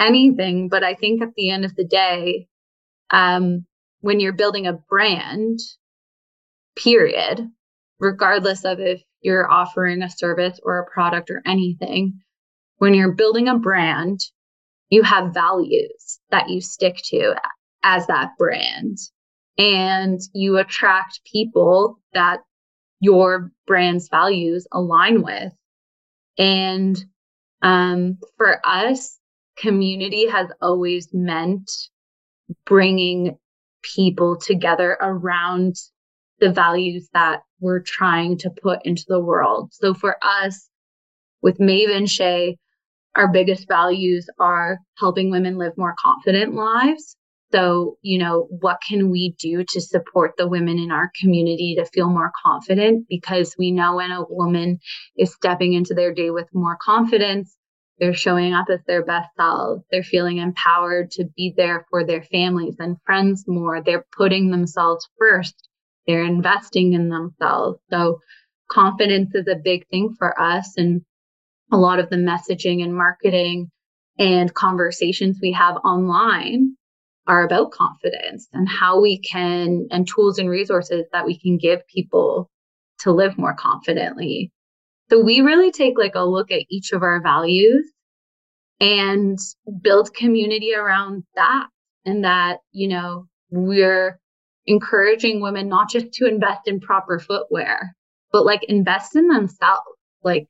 anything. 0.00 0.68
But 0.68 0.82
I 0.82 0.94
think 0.94 1.22
at 1.22 1.34
the 1.36 1.50
end 1.50 1.64
of 1.64 1.76
the 1.76 1.84
day, 1.84 2.48
um, 3.10 3.66
when 4.02 4.20
you're 4.20 4.32
building 4.32 4.66
a 4.66 4.74
brand, 4.74 5.58
period, 6.76 7.48
regardless 7.98 8.64
of 8.64 8.78
if 8.80 9.00
you're 9.22 9.50
offering 9.50 10.02
a 10.02 10.10
service 10.10 10.60
or 10.62 10.78
a 10.78 10.90
product 10.90 11.30
or 11.30 11.40
anything, 11.46 12.20
when 12.78 12.94
you're 12.94 13.12
building 13.12 13.48
a 13.48 13.58
brand, 13.58 14.20
you 14.90 15.02
have 15.04 15.32
values 15.32 16.18
that 16.30 16.50
you 16.50 16.60
stick 16.60 17.00
to 17.04 17.34
as 17.84 18.06
that 18.08 18.30
brand. 18.36 18.98
And 19.56 20.20
you 20.34 20.58
attract 20.58 21.20
people 21.30 22.00
that 22.12 22.40
your 23.00 23.52
brand's 23.66 24.08
values 24.08 24.66
align 24.72 25.22
with. 25.22 25.52
And 26.38 27.02
um, 27.62 28.18
for 28.36 28.60
us, 28.64 29.18
community 29.56 30.28
has 30.28 30.48
always 30.60 31.08
meant 31.12 31.70
bringing 32.66 33.38
people 33.82 34.36
together 34.36 34.96
around 35.00 35.76
the 36.40 36.50
values 36.50 37.08
that 37.12 37.40
we're 37.60 37.82
trying 37.82 38.38
to 38.38 38.50
put 38.50 38.84
into 38.84 39.04
the 39.08 39.20
world. 39.20 39.70
So 39.72 39.94
for 39.94 40.16
us, 40.22 40.68
with 41.42 41.60
Mave 41.60 42.08
& 42.08 42.10
Chez, 42.10 42.56
our 43.14 43.28
biggest 43.28 43.68
values 43.68 44.28
are 44.38 44.78
helping 44.98 45.30
women 45.30 45.58
live 45.58 45.72
more 45.76 45.94
confident 46.00 46.54
lives, 46.54 47.16
so, 47.52 47.98
you 48.00 48.18
know, 48.18 48.48
what 48.48 48.78
can 48.86 49.10
we 49.10 49.34
do 49.38 49.62
to 49.68 49.80
support 49.80 50.32
the 50.38 50.48
women 50.48 50.78
in 50.78 50.90
our 50.90 51.10
community 51.20 51.74
to 51.78 51.84
feel 51.84 52.08
more 52.08 52.32
confident? 52.44 53.06
Because 53.10 53.54
we 53.58 53.70
know 53.70 53.96
when 53.96 54.10
a 54.10 54.24
woman 54.26 54.78
is 55.18 55.34
stepping 55.34 55.74
into 55.74 55.92
their 55.92 56.14
day 56.14 56.30
with 56.30 56.48
more 56.54 56.78
confidence, 56.80 57.54
they're 57.98 58.14
showing 58.14 58.52
up 58.52 58.66
as 58.70 58.80
their 58.86 59.04
best 59.04 59.28
selves. 59.36 59.82
They're 59.90 60.02
feeling 60.02 60.38
empowered 60.38 61.10
to 61.12 61.24
be 61.36 61.54
there 61.56 61.86
for 61.90 62.04
their 62.04 62.22
families 62.22 62.76
and 62.78 62.96
friends 63.04 63.44
more. 63.46 63.82
They're 63.82 64.06
putting 64.16 64.50
themselves 64.50 65.08
first. 65.18 65.68
They're 66.06 66.24
investing 66.24 66.94
in 66.94 67.08
themselves. 67.08 67.78
So, 67.90 68.20
confidence 68.70 69.34
is 69.34 69.46
a 69.46 69.60
big 69.62 69.86
thing 69.88 70.14
for 70.18 70.40
us. 70.40 70.74
And 70.76 71.02
a 71.70 71.76
lot 71.76 71.98
of 72.00 72.10
the 72.10 72.16
messaging 72.16 72.82
and 72.82 72.94
marketing 72.94 73.70
and 74.18 74.52
conversations 74.52 75.38
we 75.40 75.52
have 75.52 75.76
online 75.76 76.76
are 77.26 77.44
about 77.44 77.70
confidence 77.70 78.48
and 78.52 78.68
how 78.68 79.00
we 79.00 79.20
can, 79.20 79.86
and 79.90 80.08
tools 80.08 80.38
and 80.38 80.50
resources 80.50 81.04
that 81.12 81.24
we 81.24 81.38
can 81.38 81.56
give 81.56 81.86
people 81.86 82.50
to 83.00 83.12
live 83.12 83.38
more 83.38 83.54
confidently. 83.54 84.50
So 85.10 85.20
we 85.20 85.40
really 85.40 85.70
take 85.70 85.98
like 85.98 86.14
a 86.14 86.24
look 86.24 86.50
at 86.50 86.64
each 86.70 86.92
of 86.92 87.02
our 87.02 87.22
values 87.22 87.90
and 88.80 89.38
build 89.80 90.14
community 90.14 90.74
around 90.74 91.24
that. 91.36 91.68
And 92.04 92.24
that, 92.24 92.58
you 92.72 92.88
know, 92.88 93.28
we're 93.50 94.18
encouraging 94.66 95.40
women 95.40 95.68
not 95.68 95.88
just 95.88 96.12
to 96.14 96.26
invest 96.26 96.66
in 96.66 96.80
proper 96.80 97.20
footwear, 97.20 97.94
but 98.32 98.44
like 98.44 98.64
invest 98.64 99.14
in 99.14 99.28
themselves. 99.28 99.82
Like 100.24 100.48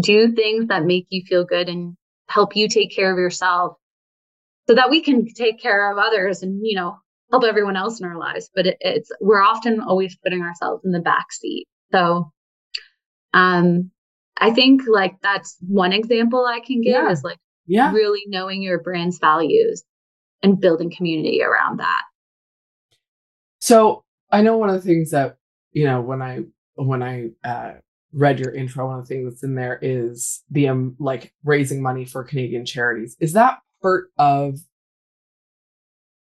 do 0.00 0.32
things 0.32 0.68
that 0.68 0.84
make 0.84 1.06
you 1.10 1.22
feel 1.26 1.44
good 1.44 1.68
and 1.68 1.96
help 2.28 2.56
you 2.56 2.68
take 2.68 2.94
care 2.94 3.12
of 3.12 3.18
yourself 3.18 3.76
so 4.66 4.74
that 4.74 4.90
we 4.90 5.02
can 5.02 5.26
take 5.34 5.60
care 5.60 5.92
of 5.92 5.98
others 5.98 6.42
and 6.42 6.60
you 6.64 6.74
know 6.74 6.96
help 7.30 7.44
everyone 7.44 7.76
else 7.76 8.00
in 8.00 8.06
our 8.06 8.18
lives 8.18 8.50
but 8.54 8.66
it, 8.66 8.76
it's 8.80 9.10
we're 9.20 9.42
often 9.42 9.80
always 9.80 10.16
putting 10.24 10.40
ourselves 10.42 10.82
in 10.84 10.92
the 10.92 11.00
back 11.00 11.30
seat 11.30 11.66
so 11.92 12.31
um 13.34 13.90
i 14.38 14.50
think 14.50 14.82
like 14.88 15.20
that's 15.22 15.56
one 15.66 15.92
example 15.92 16.44
i 16.46 16.60
can 16.60 16.80
give 16.80 16.92
yeah. 16.92 17.10
is 17.10 17.22
like 17.22 17.38
yeah 17.66 17.92
really 17.92 18.22
knowing 18.26 18.62
your 18.62 18.80
brand's 18.80 19.18
values 19.18 19.82
and 20.42 20.60
building 20.60 20.90
community 20.90 21.42
around 21.42 21.78
that 21.78 22.02
so 23.58 24.04
i 24.30 24.42
know 24.42 24.56
one 24.56 24.68
of 24.68 24.74
the 24.74 24.86
things 24.86 25.10
that 25.10 25.36
you 25.72 25.84
know 25.84 26.00
when 26.00 26.22
i 26.22 26.40
when 26.74 27.02
i 27.02 27.28
uh 27.44 27.72
read 28.14 28.38
your 28.38 28.52
intro 28.52 28.86
one 28.86 28.98
of 28.98 29.08
the 29.08 29.14
things 29.14 29.32
that's 29.32 29.42
in 29.42 29.54
there 29.54 29.78
is 29.80 30.42
the 30.50 30.68
um 30.68 30.94
like 30.98 31.32
raising 31.44 31.80
money 31.80 32.04
for 32.04 32.22
canadian 32.24 32.66
charities 32.66 33.16
is 33.20 33.32
that 33.32 33.58
part 33.80 34.10
of 34.18 34.58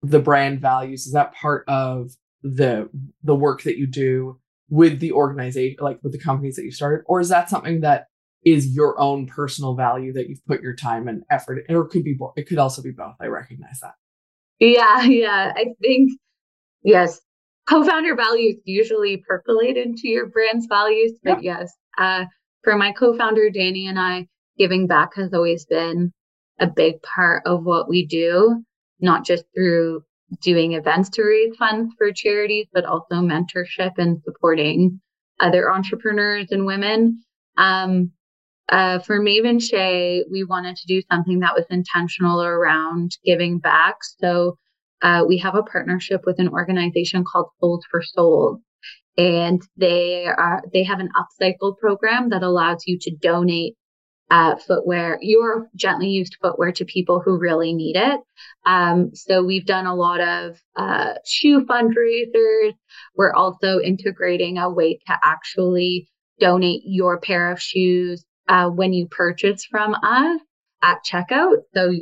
the 0.02 0.20
brand 0.20 0.60
values? 0.60 1.06
Is 1.06 1.12
that 1.12 1.34
part 1.34 1.64
of 1.68 2.12
the 2.42 2.88
the 3.22 3.34
work 3.34 3.62
that 3.62 3.78
you 3.78 3.86
do 3.86 4.38
with 4.70 5.00
the 5.00 5.12
organization, 5.12 5.76
like 5.80 5.98
with 6.02 6.12
the 6.12 6.18
companies 6.18 6.56
that 6.56 6.64
you 6.64 6.72
started, 6.72 7.04
or 7.06 7.20
is 7.20 7.28
that 7.28 7.48
something 7.48 7.80
that 7.80 8.06
is 8.44 8.74
your 8.74 8.98
own 9.00 9.26
personal 9.26 9.74
value 9.74 10.12
that 10.12 10.28
you've 10.28 10.44
put 10.46 10.62
your 10.62 10.74
time 10.74 11.08
and 11.08 11.22
effort, 11.30 11.64
in, 11.68 11.74
or 11.74 11.82
it 11.82 11.88
could 11.88 12.04
be 12.04 12.14
both. 12.14 12.32
It 12.36 12.48
could 12.48 12.58
also 12.58 12.82
be 12.82 12.90
both. 12.90 13.14
I 13.20 13.26
recognize 13.26 13.80
that. 13.80 13.94
Yeah, 14.58 15.02
yeah. 15.02 15.52
I 15.56 15.66
think 15.80 16.12
yes, 16.82 17.20
co-founder 17.68 18.14
values 18.14 18.56
usually 18.64 19.22
percolate 19.28 19.76
into 19.76 20.08
your 20.08 20.26
brand's 20.26 20.66
values, 20.66 21.12
but 21.22 21.42
yeah. 21.42 21.58
yes, 21.58 21.72
uh, 21.98 22.24
for 22.62 22.76
my 22.76 22.92
co-founder 22.92 23.50
Danny 23.50 23.86
and 23.86 23.98
I, 23.98 24.26
giving 24.56 24.86
back 24.86 25.14
has 25.16 25.32
always 25.32 25.64
been 25.66 26.12
a 26.60 26.66
big 26.66 27.02
part 27.02 27.42
of 27.46 27.64
what 27.64 27.88
we 27.88 28.06
do, 28.06 28.62
not 29.00 29.24
just 29.24 29.44
through 29.54 30.02
doing 30.40 30.72
events 30.72 31.08
to 31.10 31.22
raise 31.22 31.56
funds 31.56 31.94
for 31.96 32.12
charities, 32.12 32.66
but 32.72 32.84
also 32.84 33.16
mentorship 33.16 33.92
and 33.98 34.20
supporting 34.24 35.00
other 35.40 35.72
entrepreneurs 35.72 36.48
and 36.50 36.66
women. 36.66 37.22
Um, 37.56 38.12
uh, 38.68 38.98
for 38.98 39.20
Mave 39.20 39.62
& 39.62 39.62
Chez, 39.62 40.24
we 40.30 40.44
wanted 40.44 40.76
to 40.76 40.86
do 40.86 41.02
something 41.10 41.40
that 41.40 41.54
was 41.54 41.64
intentional 41.70 42.42
around 42.42 43.12
giving 43.24 43.58
back. 43.58 43.96
So 44.20 44.58
uh, 45.00 45.24
we 45.26 45.38
have 45.38 45.54
a 45.54 45.62
partnership 45.62 46.22
with 46.26 46.38
an 46.38 46.48
organization 46.48 47.24
called 47.24 47.46
Soles 47.60 47.84
for 47.90 48.02
Souls, 48.02 48.60
and 49.16 49.62
they 49.76 50.26
are 50.26 50.62
they 50.72 50.82
have 50.84 51.00
an 51.00 51.08
upcycle 51.16 51.78
program 51.78 52.28
that 52.30 52.42
allows 52.42 52.82
you 52.86 52.98
to 53.00 53.16
donate 53.16 53.76
uh, 54.30 54.56
footwear, 54.56 55.18
your 55.22 55.68
gently 55.74 56.08
used 56.08 56.36
footwear 56.40 56.72
to 56.72 56.84
people 56.84 57.20
who 57.20 57.38
really 57.38 57.72
need 57.72 57.96
it. 57.96 58.20
Um, 58.66 59.14
so 59.14 59.42
we've 59.42 59.64
done 59.64 59.86
a 59.86 59.94
lot 59.94 60.20
of 60.20 60.60
uh, 60.76 61.14
shoe 61.24 61.64
fundraisers. 61.64 62.74
We're 63.16 63.32
also 63.32 63.80
integrating 63.80 64.58
a 64.58 64.70
way 64.70 64.98
to 65.06 65.18
actually 65.22 66.08
donate 66.40 66.82
your 66.84 67.18
pair 67.20 67.50
of 67.50 67.60
shoes 67.60 68.24
uh, 68.48 68.68
when 68.68 68.92
you 68.92 69.06
purchase 69.08 69.64
from 69.64 69.94
us 69.94 70.40
at 70.82 70.98
checkout. 71.04 71.56
So, 71.74 71.92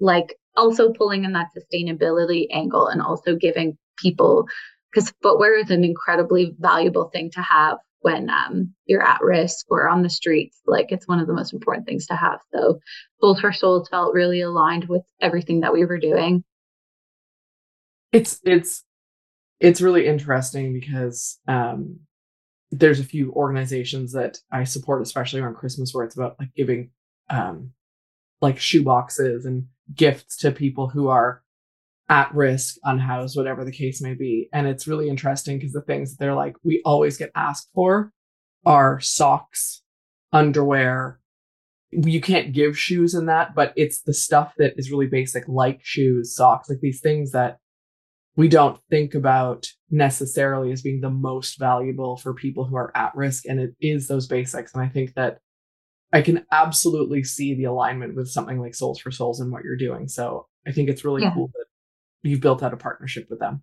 like, 0.00 0.36
also 0.56 0.92
pulling 0.92 1.24
in 1.24 1.32
that 1.32 1.48
sustainability 1.56 2.46
angle 2.50 2.88
and 2.88 3.02
also 3.02 3.36
giving 3.36 3.76
people 3.98 4.46
because 4.90 5.12
footwear 5.22 5.58
is 5.58 5.70
an 5.70 5.84
incredibly 5.84 6.54
valuable 6.58 7.10
thing 7.12 7.30
to 7.32 7.42
have 7.42 7.78
when 8.04 8.28
um, 8.28 8.74
you're 8.84 9.02
at 9.02 9.22
risk 9.22 9.64
or 9.70 9.88
on 9.88 10.02
the 10.02 10.10
streets. 10.10 10.60
Like 10.66 10.92
it's 10.92 11.08
one 11.08 11.20
of 11.20 11.26
the 11.26 11.32
most 11.32 11.54
important 11.54 11.86
things 11.86 12.06
to 12.08 12.14
have. 12.14 12.38
So 12.54 12.78
Soles 13.18 13.40
for 13.40 13.50
Souls 13.50 13.88
felt 13.88 14.12
really 14.12 14.42
aligned 14.42 14.90
with 14.90 15.00
everything 15.22 15.60
that 15.60 15.72
we 15.72 15.86
were 15.86 15.98
doing. 15.98 16.44
It's 18.12 18.40
it's 18.44 18.84
it's 19.58 19.80
really 19.80 20.06
interesting 20.06 20.74
because 20.74 21.38
um, 21.48 22.00
there's 22.70 23.00
a 23.00 23.04
few 23.04 23.32
organizations 23.32 24.12
that 24.12 24.38
I 24.52 24.64
support, 24.64 25.00
especially 25.00 25.40
around 25.40 25.54
Christmas, 25.54 25.94
where 25.94 26.04
it's 26.04 26.14
about 26.14 26.36
like 26.38 26.52
giving 26.54 26.90
um, 27.30 27.70
like 28.42 28.58
shoe 28.58 28.84
boxes 28.84 29.46
and 29.46 29.66
gifts 29.94 30.36
to 30.38 30.50
people 30.50 30.88
who 30.88 31.08
are 31.08 31.42
at 32.08 32.34
risk, 32.34 32.76
unhoused, 32.84 33.36
whatever 33.36 33.64
the 33.64 33.72
case 33.72 34.02
may 34.02 34.14
be. 34.14 34.48
And 34.52 34.66
it's 34.66 34.86
really 34.86 35.08
interesting 35.08 35.58
because 35.58 35.72
the 35.72 35.80
things 35.80 36.10
that 36.10 36.18
they're 36.18 36.34
like, 36.34 36.56
we 36.62 36.82
always 36.84 37.16
get 37.16 37.30
asked 37.34 37.70
for 37.74 38.12
are 38.66 39.00
socks, 39.00 39.82
underwear. 40.32 41.20
You 41.90 42.20
can't 42.20 42.52
give 42.52 42.78
shoes 42.78 43.14
in 43.14 43.26
that, 43.26 43.54
but 43.54 43.72
it's 43.76 44.02
the 44.02 44.14
stuff 44.14 44.52
that 44.58 44.74
is 44.76 44.90
really 44.90 45.06
basic, 45.06 45.48
like 45.48 45.80
shoes, 45.82 46.34
socks, 46.34 46.68
like 46.68 46.80
these 46.80 47.00
things 47.00 47.32
that 47.32 47.58
we 48.36 48.48
don't 48.48 48.80
think 48.90 49.14
about 49.14 49.68
necessarily 49.90 50.72
as 50.72 50.82
being 50.82 51.00
the 51.00 51.10
most 51.10 51.58
valuable 51.58 52.16
for 52.16 52.34
people 52.34 52.64
who 52.64 52.76
are 52.76 52.94
at 52.96 53.14
risk. 53.14 53.44
And 53.46 53.60
it 53.60 53.74
is 53.80 54.08
those 54.08 54.26
basics. 54.26 54.74
And 54.74 54.82
I 54.82 54.88
think 54.88 55.14
that 55.14 55.38
I 56.12 56.20
can 56.20 56.44
absolutely 56.50 57.22
see 57.24 57.54
the 57.54 57.64
alignment 57.64 58.16
with 58.16 58.28
something 58.28 58.60
like 58.60 58.74
Soles 58.74 59.00
for 59.00 59.10
Souls 59.10 59.40
and 59.40 59.52
what 59.52 59.62
you're 59.64 59.76
doing. 59.76 60.08
So 60.08 60.46
I 60.66 60.72
think 60.72 60.88
it's 60.88 61.04
really 61.04 61.22
yeah. 61.22 61.32
cool 61.32 61.50
that 61.54 61.66
you've 62.24 62.40
built 62.40 62.62
out 62.62 62.72
a 62.72 62.76
partnership 62.76 63.26
with 63.30 63.38
them. 63.38 63.62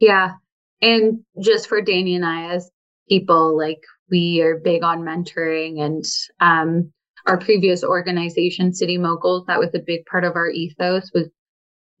Yeah. 0.00 0.32
And 0.80 1.20
just 1.40 1.68
for 1.68 1.80
Danny 1.80 2.14
and 2.14 2.24
I 2.24 2.54
as 2.54 2.70
people, 3.08 3.56
like 3.56 3.82
we 4.10 4.40
are 4.42 4.58
big 4.58 4.82
on 4.82 5.02
mentoring 5.02 5.80
and 5.80 6.04
um 6.40 6.92
our 7.26 7.38
previous 7.38 7.84
organization, 7.84 8.74
City 8.74 8.98
Moguls, 8.98 9.46
that 9.46 9.60
was 9.60 9.70
a 9.74 9.78
big 9.78 10.04
part 10.06 10.24
of 10.24 10.34
our 10.34 10.48
ethos 10.48 11.08
was, 11.14 11.28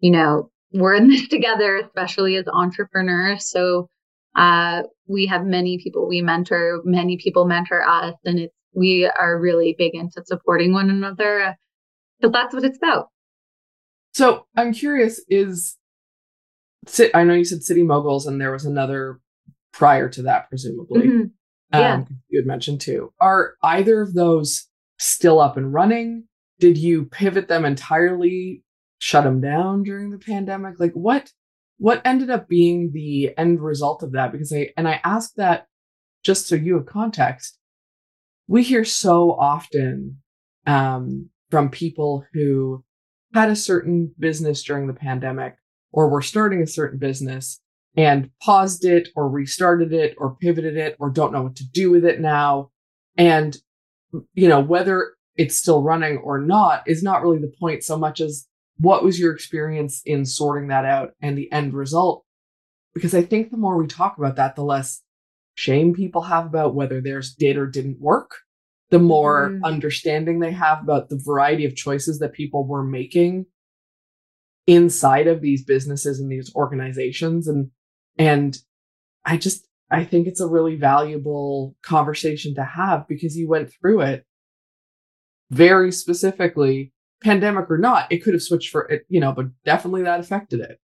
you 0.00 0.10
know, 0.10 0.50
we're 0.72 0.94
in 0.94 1.08
this 1.08 1.28
together, 1.28 1.76
especially 1.76 2.34
as 2.34 2.46
entrepreneurs. 2.52 3.48
So 3.48 3.88
uh, 4.34 4.82
we 5.06 5.26
have 5.26 5.44
many 5.44 5.78
people 5.78 6.08
we 6.08 6.22
mentor, 6.22 6.80
many 6.84 7.18
people 7.18 7.44
mentor 7.44 7.86
us, 7.86 8.14
and 8.24 8.40
it's 8.40 8.54
we 8.74 9.04
are 9.04 9.38
really 9.38 9.74
big 9.78 9.94
into 9.94 10.22
supporting 10.24 10.72
one 10.72 10.90
another. 10.90 11.56
So 12.22 12.30
that's 12.30 12.54
what 12.54 12.64
it's 12.64 12.78
about. 12.78 13.08
So 14.12 14.46
I'm 14.56 14.72
curious, 14.72 15.20
is 15.28 15.76
I 17.14 17.24
know 17.24 17.34
you 17.34 17.44
said 17.44 17.62
City 17.62 17.82
Moguls, 17.82 18.26
and 18.26 18.40
there 18.40 18.52
was 18.52 18.64
another 18.64 19.20
prior 19.72 20.08
to 20.10 20.22
that, 20.22 20.48
presumably. 20.48 21.02
Mm-hmm. 21.02 21.24
Yeah. 21.72 21.94
Um, 21.94 22.06
you 22.28 22.40
had 22.40 22.46
mentioned 22.46 22.80
too. 22.80 23.12
Are 23.20 23.54
either 23.62 24.02
of 24.02 24.14
those 24.14 24.66
still 24.98 25.40
up 25.40 25.56
and 25.56 25.72
running? 25.72 26.24
Did 26.60 26.76
you 26.76 27.06
pivot 27.06 27.48
them 27.48 27.64
entirely 27.64 28.62
shut 28.98 29.24
them 29.24 29.40
down 29.40 29.82
during 29.82 30.10
the 30.10 30.18
pandemic? 30.18 30.78
Like 30.78 30.92
what 30.92 31.32
what 31.78 32.02
ended 32.04 32.30
up 32.30 32.46
being 32.46 32.92
the 32.92 33.36
end 33.36 33.60
result 33.60 34.02
of 34.02 34.12
that? 34.12 34.32
Because 34.32 34.52
I 34.52 34.70
and 34.76 34.86
I 34.86 35.00
ask 35.02 35.32
that 35.36 35.66
just 36.22 36.46
so 36.46 36.54
you 36.54 36.74
have 36.74 36.86
context. 36.86 37.58
We 38.46 38.62
hear 38.62 38.84
so 38.84 39.32
often 39.32 40.18
um, 40.66 41.30
from 41.50 41.70
people 41.70 42.24
who 42.32 42.84
had 43.34 43.50
a 43.50 43.56
certain 43.56 44.14
business 44.18 44.62
during 44.62 44.86
the 44.86 44.92
pandemic 44.92 45.56
or 45.92 46.08
were 46.08 46.22
starting 46.22 46.62
a 46.62 46.66
certain 46.66 46.98
business 46.98 47.60
and 47.96 48.30
paused 48.42 48.84
it 48.84 49.08
or 49.14 49.28
restarted 49.28 49.92
it 49.92 50.14
or 50.18 50.36
pivoted 50.36 50.76
it 50.76 50.96
or 50.98 51.10
don't 51.10 51.32
know 51.32 51.42
what 51.42 51.56
to 51.56 51.68
do 51.68 51.90
with 51.90 52.04
it 52.04 52.20
now. 52.20 52.70
And, 53.16 53.56
you 54.34 54.48
know, 54.48 54.60
whether 54.60 55.12
it's 55.36 55.56
still 55.56 55.82
running 55.82 56.18
or 56.18 56.38
not 56.40 56.82
is 56.86 57.02
not 57.02 57.22
really 57.22 57.38
the 57.38 57.52
point 57.60 57.84
so 57.84 57.98
much 57.98 58.20
as 58.20 58.46
what 58.78 59.04
was 59.04 59.20
your 59.20 59.32
experience 59.32 60.02
in 60.04 60.24
sorting 60.24 60.68
that 60.68 60.84
out 60.84 61.12
and 61.20 61.36
the 61.36 61.50
end 61.52 61.74
result? 61.74 62.24
Because 62.94 63.14
I 63.14 63.22
think 63.22 63.50
the 63.50 63.56
more 63.56 63.76
we 63.76 63.86
talk 63.86 64.18
about 64.18 64.36
that, 64.36 64.56
the 64.56 64.64
less 64.64 65.02
shame 65.54 65.94
people 65.94 66.22
have 66.22 66.46
about 66.46 66.74
whether 66.74 67.00
theirs 67.00 67.34
did 67.34 67.56
or 67.56 67.66
didn't 67.66 68.00
work, 68.00 68.30
the 68.92 68.98
more 68.98 69.48
mm. 69.48 69.60
understanding 69.64 70.38
they 70.38 70.52
have 70.52 70.82
about 70.82 71.08
the 71.08 71.20
variety 71.24 71.64
of 71.64 71.74
choices 71.74 72.18
that 72.18 72.34
people 72.34 72.66
were 72.66 72.84
making 72.84 73.46
inside 74.66 75.26
of 75.26 75.40
these 75.40 75.64
businesses 75.64 76.20
and 76.20 76.30
these 76.30 76.54
organizations. 76.54 77.48
And, 77.48 77.70
and 78.18 78.54
I 79.24 79.38
just, 79.38 79.66
I 79.90 80.04
think 80.04 80.26
it's 80.26 80.42
a 80.42 80.46
really 80.46 80.76
valuable 80.76 81.74
conversation 81.82 82.54
to 82.56 82.64
have 82.64 83.08
because 83.08 83.34
you 83.34 83.48
went 83.48 83.72
through 83.72 84.02
it 84.02 84.26
very 85.50 85.90
specifically 85.90 86.92
pandemic 87.24 87.70
or 87.70 87.78
not, 87.78 88.12
it 88.12 88.22
could 88.22 88.34
have 88.34 88.42
switched 88.42 88.68
for 88.68 88.82
it, 88.88 89.06
you 89.08 89.20
know, 89.20 89.32
but 89.32 89.46
definitely 89.64 90.02
that 90.02 90.20
affected 90.20 90.60
it. 90.60 90.78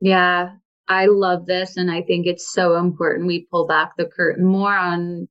Yeah, 0.00 0.50
I 0.86 1.06
love 1.06 1.46
this. 1.46 1.76
And 1.76 1.90
I 1.90 2.02
think 2.02 2.26
it's 2.26 2.52
so 2.52 2.76
important 2.76 3.26
we 3.26 3.48
pull 3.50 3.66
back 3.66 3.96
the 3.96 4.04
curtain 4.04 4.44
more 4.44 4.76
on 4.76 5.26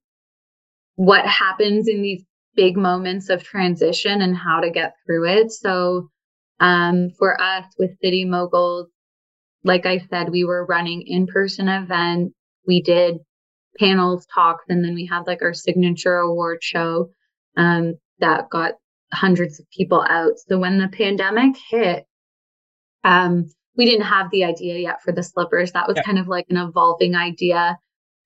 what 0.95 1.25
happens 1.25 1.88
in 1.88 2.01
these 2.01 2.23
big 2.56 2.77
moments 2.77 3.29
of 3.29 3.43
transition 3.43 4.21
and 4.21 4.36
how 4.36 4.60
to 4.60 4.69
get 4.69 4.93
through 5.06 5.25
it. 5.25 5.51
So, 5.51 6.10
um, 6.60 7.10
for 7.17 7.39
us 7.41 7.65
with 7.77 7.97
City 8.01 8.25
Moguls, 8.25 8.88
like 9.63 9.86
I 9.86 9.99
said, 10.10 10.29
we 10.29 10.43
were 10.43 10.65
running 10.65 11.01
in 11.06 11.25
person 11.25 11.67
events. 11.67 12.36
We 12.67 12.82
did 12.82 13.17
panels, 13.79 14.27
talks, 14.34 14.65
and 14.69 14.84
then 14.84 14.93
we 14.93 15.06
had 15.06 15.23
like 15.25 15.41
our 15.41 15.53
signature 15.53 16.17
award 16.17 16.60
show 16.62 17.10
um, 17.58 17.95
that 18.19 18.49
got 18.49 18.73
hundreds 19.12 19.60
of 19.60 19.65
people 19.75 20.06
out. 20.08 20.34
So 20.47 20.58
when 20.60 20.77
the 20.77 20.88
pandemic 20.88 21.56
hit, 21.69 22.06
um, 23.03 23.49
we 23.75 23.86
didn't 23.86 24.06
have 24.06 24.29
the 24.32 24.43
idea 24.43 24.77
yet 24.77 25.01
for 25.01 25.12
the 25.12 25.23
slippers. 25.23 25.71
That 25.71 25.88
was 25.88 25.97
yeah. 25.97 26.03
kind 26.03 26.19
of 26.19 26.27
like 26.27 26.45
an 26.49 26.58
evolving 26.58 27.15
idea 27.15 27.77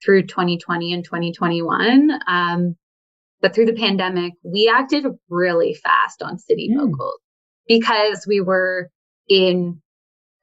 through 0.04 0.24
2020 0.24 0.94
and 0.94 1.04
2021. 1.04 2.12
Um, 2.28 2.76
but 3.42 3.54
through 3.54 3.66
the 3.66 3.74
pandemic, 3.74 4.34
we 4.44 4.72
acted 4.74 5.06
really 5.30 5.74
fast 5.76 6.22
on 6.22 6.40
City 6.40 6.70
mm. 6.72 6.78
Moguls 6.78 7.20
because 7.68 8.26
we 8.28 8.42
were 8.42 8.90
in 9.30 9.82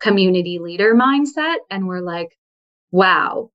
community 0.00 0.58
leader 0.60 0.94
mindset 0.94 1.56
and 1.70 1.88
we're 1.88 2.00
like, 2.00 2.36
wow, 2.90 3.50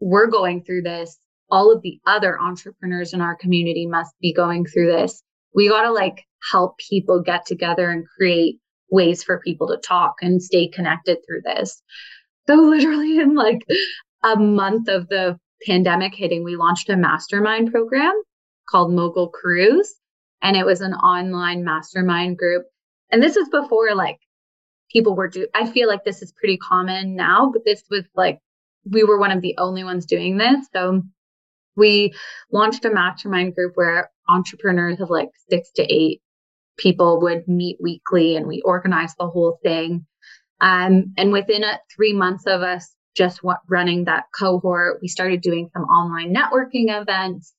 we're 0.00 0.26
going 0.26 0.64
through 0.64 0.82
this. 0.82 1.18
All 1.50 1.72
of 1.72 1.82
the 1.82 2.00
other 2.06 2.40
entrepreneurs 2.40 3.12
in 3.12 3.20
our 3.20 3.36
community 3.36 3.86
must 3.86 4.14
be 4.20 4.32
going 4.32 4.64
through 4.64 4.90
this. 4.90 5.22
We 5.54 5.68
got 5.68 5.82
to 5.82 5.92
like 5.92 6.24
help 6.50 6.78
people 6.78 7.22
get 7.22 7.44
together 7.44 7.90
and 7.90 8.06
create 8.16 8.58
ways 8.90 9.22
for 9.22 9.40
people 9.40 9.68
to 9.68 9.76
talk 9.76 10.14
and 10.22 10.42
stay 10.42 10.68
connected 10.68 11.18
through 11.26 11.42
this. 11.44 11.82
So 12.48 12.54
literally 12.54 13.18
in 13.18 13.34
like 13.34 13.60
a 14.22 14.36
month 14.36 14.88
of 14.88 15.08
the 15.08 15.38
pandemic 15.66 16.14
hitting, 16.14 16.44
we 16.44 16.56
launched 16.56 16.88
a 16.88 16.96
mastermind 16.96 17.70
program 17.70 18.14
called 18.68 18.92
Mogul 18.92 19.28
Cruise. 19.28 19.94
And 20.42 20.56
it 20.56 20.64
was 20.64 20.80
an 20.80 20.94
online 20.94 21.64
mastermind 21.64 22.38
group. 22.38 22.64
And 23.10 23.22
this 23.22 23.36
was 23.36 23.48
before 23.48 23.94
like 23.94 24.18
people 24.90 25.14
were 25.14 25.28
do 25.28 25.46
I 25.54 25.66
feel 25.70 25.88
like 25.88 26.04
this 26.04 26.22
is 26.22 26.32
pretty 26.32 26.56
common 26.56 27.14
now, 27.14 27.50
but 27.52 27.64
this 27.64 27.82
was 27.90 28.04
like 28.14 28.38
we 28.90 29.04
were 29.04 29.18
one 29.18 29.32
of 29.32 29.42
the 29.42 29.54
only 29.58 29.84
ones 29.84 30.06
doing 30.06 30.38
this. 30.38 30.66
So 30.72 31.02
we 31.76 32.14
launched 32.52 32.84
a 32.84 32.90
mastermind 32.90 33.54
group 33.54 33.72
where 33.74 34.10
entrepreneurs 34.28 35.00
of 35.00 35.10
like 35.10 35.28
six 35.50 35.70
to 35.72 35.82
eight 35.82 36.22
people 36.78 37.20
would 37.20 37.46
meet 37.46 37.76
weekly 37.80 38.36
and 38.36 38.46
we 38.46 38.62
organized 38.62 39.16
the 39.18 39.28
whole 39.28 39.58
thing. 39.62 40.06
Um, 40.60 41.12
and 41.16 41.32
within 41.32 41.64
a, 41.64 41.78
three 41.94 42.12
months 42.12 42.46
of 42.46 42.62
us 42.62 42.94
just 43.16 43.40
running 43.68 44.04
that 44.04 44.24
cohort, 44.38 45.00
we 45.02 45.08
started 45.08 45.40
doing 45.40 45.68
some 45.72 45.82
online 45.84 46.34
networking 46.34 46.86
events 46.88 47.54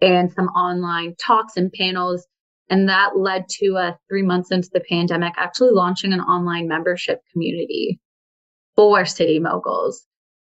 and 0.00 0.32
some 0.32 0.46
online 0.48 1.14
talks 1.16 1.56
and 1.56 1.72
panels. 1.72 2.26
And 2.70 2.88
that 2.88 3.16
led 3.16 3.48
to 3.60 3.76
us 3.76 3.96
three 4.08 4.22
months 4.22 4.50
into 4.50 4.70
the 4.72 4.80
pandemic 4.88 5.34
actually 5.36 5.72
launching 5.72 6.12
an 6.12 6.20
online 6.20 6.68
membership 6.68 7.20
community 7.32 8.00
for 8.76 9.04
City 9.04 9.38
Moguls. 9.38 10.06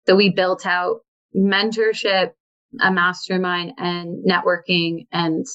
So 0.08 0.16
we 0.16 0.30
built 0.30 0.66
out 0.66 1.02
mentorship, 1.36 2.32
a 2.82 2.92
mastermind, 2.92 3.74
and 3.78 4.26
networking 4.26 5.08
and 5.12 5.46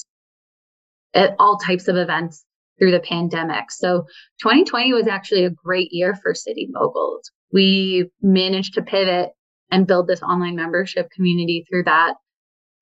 all 1.38 1.58
types 1.58 1.88
of 1.88 1.96
events 1.96 2.44
through 2.78 2.90
the 2.90 3.00
pandemic. 3.00 3.70
So 3.70 4.06
2020 4.42 4.92
was 4.92 5.06
actually 5.06 5.44
a 5.44 5.50
great 5.50 5.92
year 5.92 6.14
for 6.22 6.34
City 6.34 6.68
Moguls. 6.70 7.30
We 7.54 8.10
managed 8.20 8.74
to 8.74 8.82
pivot 8.82 9.30
and 9.70 9.86
build 9.86 10.08
this 10.08 10.22
online 10.22 10.56
membership 10.56 11.08
community 11.14 11.64
through 11.70 11.84
that 11.84 12.14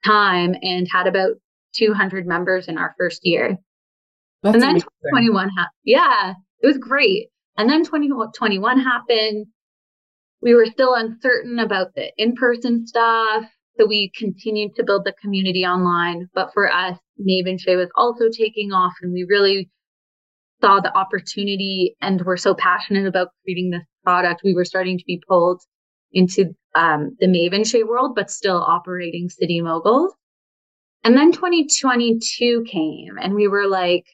time 0.05 0.57
and 0.63 0.89
had 0.91 1.07
about 1.07 1.33
200 1.77 2.27
members 2.27 2.67
in 2.67 2.79
our 2.79 2.95
first 2.99 3.21
year. 3.23 3.57
That's 4.43 4.55
and 4.55 4.63
then 4.63 4.75
2021 4.75 5.49
happened. 5.51 5.71
Yeah, 5.85 6.35
it 6.61 6.67
was 6.67 6.79
great. 6.79 7.29
And 7.57 7.69
then 7.69 7.85
2021 7.85 8.81
happened. 8.81 9.47
We 10.41 10.55
were 10.55 10.67
still 10.67 10.95
uncertain 10.95 11.59
about 11.59 11.95
the 11.95 12.11
in 12.17 12.35
person 12.35 12.87
stuff. 12.87 13.45
So 13.79 13.87
we 13.87 14.11
continued 14.17 14.75
to 14.77 14.85
build 14.85 15.05
the 15.05 15.15
community 15.23 15.65
online. 15.65 16.29
But 16.35 16.51
for 16.53 16.71
us, 16.71 16.99
Mave 17.19 17.47
& 17.59 17.61
Chez 17.61 17.77
was 17.77 17.91
also 17.97 18.25
taking 18.29 18.73
off, 18.73 18.93
and 19.03 19.13
we 19.13 19.25
really 19.29 19.71
saw 20.61 20.81
the 20.81 20.97
opportunity 20.97 21.97
and 22.01 22.21
were 22.23 22.37
so 22.37 22.55
passionate 22.55 23.07
about 23.07 23.29
creating 23.45 23.71
this 23.71 23.83
product. 24.05 24.43
We 24.45 24.55
were 24.55 24.65
starting 24.65 24.99
to 24.99 25.05
be 25.07 25.23
pulled 25.29 25.63
into 26.13 26.55
um, 26.75 27.17
the 27.21 27.29
Mave 27.29 27.67
& 27.67 27.67
Chez 27.67 27.85
world, 27.85 28.15
but 28.15 28.31
still 28.31 28.63
operating 28.63 29.29
City 29.29 29.61
Moguls. 29.61 30.15
And 31.05 31.17
then 31.17 31.33
2022 31.33 32.65
came 32.71 33.19
and 33.21 33.35
we 33.35 33.49
were 33.49 33.67
like, 33.67 34.05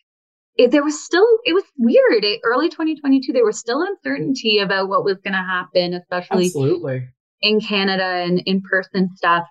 it, 0.57 0.71
there 0.71 0.83
was 0.83 1.03
still, 1.03 1.27
it 1.45 1.53
was 1.53 1.65
weird. 1.77 2.25
It, 2.25 2.41
early 2.45 2.69
2022, 2.69 3.33
there 3.33 3.45
was 3.45 3.59
still 3.59 3.83
uncertainty 3.83 4.59
about 4.59 4.89
what 4.89 5.05
was 5.05 5.19
going 5.19 5.35
to 5.35 5.39
happen, 5.39 5.95
especially 5.95 6.47
Absolutely. 6.47 7.09
in 7.43 7.61
Canada 7.61 8.05
and 8.05 8.41
in 8.47 8.63
person 8.63 9.09
stuff. 9.15 9.45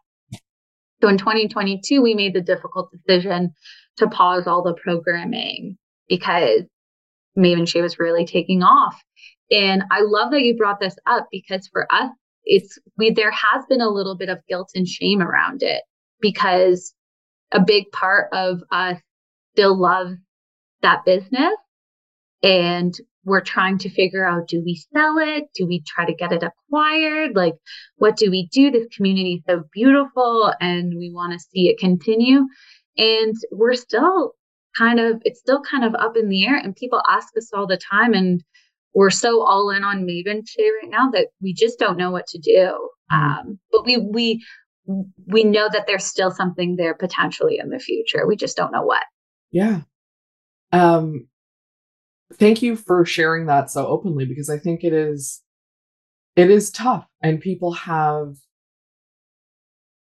So 1.02 1.08
in 1.08 1.18
2022, 1.18 2.02
we 2.02 2.16
made 2.16 2.34
the 2.34 2.42
difficult 2.42 2.90
decision 2.92 3.54
to 3.98 4.08
pause 4.08 4.48
all 4.48 4.64
the 4.64 4.74
programming 4.74 5.78
because 6.10 6.64
Mave 7.36 7.68
& 7.68 7.70
Chez 7.70 7.82
was 7.82 8.00
really 8.00 8.26
taking 8.26 8.64
off. 8.64 9.02
And 9.52 9.84
I 9.92 10.02
love 10.02 10.32
that 10.32 10.44
you 10.44 10.58
brought 10.58 10.80
this 10.80 10.96
up 11.06 11.28
because 11.32 11.68
for 11.68 11.88
us, 11.92 12.12
it's 12.44 12.80
we 12.98 13.12
there 13.12 13.32
has 13.32 13.66
been 13.68 13.82
a 13.82 13.90
little 13.90 14.16
bit 14.16 14.30
of 14.30 14.40
guilt 14.48 14.72
and 14.76 14.88
shame 14.88 15.22
around 15.22 15.64
it 15.64 15.84
because 16.22 16.94
a 17.52 17.60
big 17.60 17.92
part 17.92 18.30
of 18.34 18.60
us 18.72 18.98
still 19.54 19.78
loves 19.78 20.16
that 20.82 21.06
business 21.06 21.56
and 22.44 22.94
we're 23.26 23.42
trying 23.42 23.78
to 23.78 23.90
figure 23.90 24.26
out 24.26 24.48
do 24.48 24.64
we 24.64 24.76
sell 24.94 25.18
it? 25.20 25.50
Do 25.54 25.68
we 25.68 25.84
try 25.86 26.06
to 26.06 26.16
get 26.16 26.32
it 26.32 26.44
acquired? 26.44 27.36
Like 27.36 27.56
what 27.98 28.16
do 28.16 28.32
we 28.32 28.48
do? 28.52 28.72
This 28.72 28.88
community 28.96 29.36
is 29.36 29.44
so 29.48 29.64
beautiful 29.74 30.54
and 30.62 30.94
we 30.98 31.12
want 31.14 31.34
to 31.34 31.40
see 31.40 31.68
it 31.68 31.80
continue. 31.80 32.48
And 32.98 33.36
we're 33.52 33.76
still 33.76 34.34
kind 34.78 35.00
of 35.00 35.22
it's 35.26 35.40
still 35.40 35.62
kind 35.62 35.84
of 35.84 35.96
up 35.96 36.16
in 36.16 36.30
the 36.30 36.46
air 36.46 36.58
and 36.58 36.76
people 36.76 37.02
ask 37.10 37.36
us 37.38 37.52
all 37.54 37.68
the 37.68 37.80
time 37.92 38.14
and 38.14 38.44
we're 38.98 39.12
so 39.12 39.46
all 39.46 39.70
in 39.70 39.84
on 39.84 40.08
Mave 40.08 40.26
& 40.26 40.46
Chez 40.48 40.72
right 40.82 40.90
now 40.90 41.12
that 41.12 41.28
we 41.40 41.54
just 41.54 41.78
don't 41.78 42.00
know 42.00 42.10
what 42.10 42.26
to 42.26 42.40
do. 42.40 42.90
Mm-hmm. 43.14 43.16
Um, 43.16 43.60
but 43.72 43.86
we 43.86 43.98
we 43.98 44.44
we 45.28 45.44
know 45.44 45.70
that 45.72 45.86
there's 45.86 46.04
still 46.04 46.32
something 46.32 46.78
there 46.78 46.96
potentially 46.96 47.60
in 47.60 47.70
the 47.70 47.78
future. 47.78 48.26
We 48.26 48.36
just 48.36 48.58
don't 48.58 48.72
know 48.72 48.82
what. 48.82 49.04
Yeah. 49.52 49.82
Um 50.72 51.28
thank 52.34 52.64
you 52.64 52.76
for 52.76 53.06
sharing 53.06 53.46
that 53.46 53.70
so 53.70 53.86
openly 53.86 54.26
because 54.26 54.50
I 54.50 54.58
think 54.58 54.84
it 54.84 54.94
is 54.94 55.44
it 56.36 56.50
is 56.50 56.72
tough 56.72 57.06
and 57.22 57.40
people 57.40 57.74
have 57.74 58.34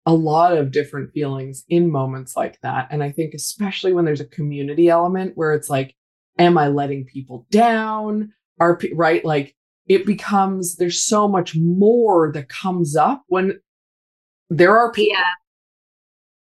a 0.06 0.14
lot 0.14 0.58
of 0.58 0.72
different 0.72 1.12
feelings 1.12 1.66
in 1.68 1.92
moments 1.92 2.38
like 2.38 2.58
that 2.62 2.88
and 2.90 3.04
I 3.04 3.12
think 3.12 3.34
especially 3.34 3.92
when 3.92 4.06
there's 4.06 4.22
a 4.22 4.26
community 4.26 4.88
element 4.88 5.34
where 5.36 5.52
it's 5.52 5.70
like 5.70 5.94
am 6.40 6.58
I 6.58 6.70
letting 6.70 7.04
people 7.04 7.46
down? 7.52 8.32
Are 8.60 8.80
right 8.94 9.24
like 9.24 9.56
it 9.88 10.06
becomes 10.06 10.76
there's 10.78 11.04
so 11.04 11.28
much 11.28 11.56
more 11.56 12.32
that 12.34 12.50
comes 12.50 12.96
up 12.96 13.24
when 13.28 13.60
there 14.50 14.78
are 14.78 14.92
people. 14.92 15.14
Yeah. 15.18 15.26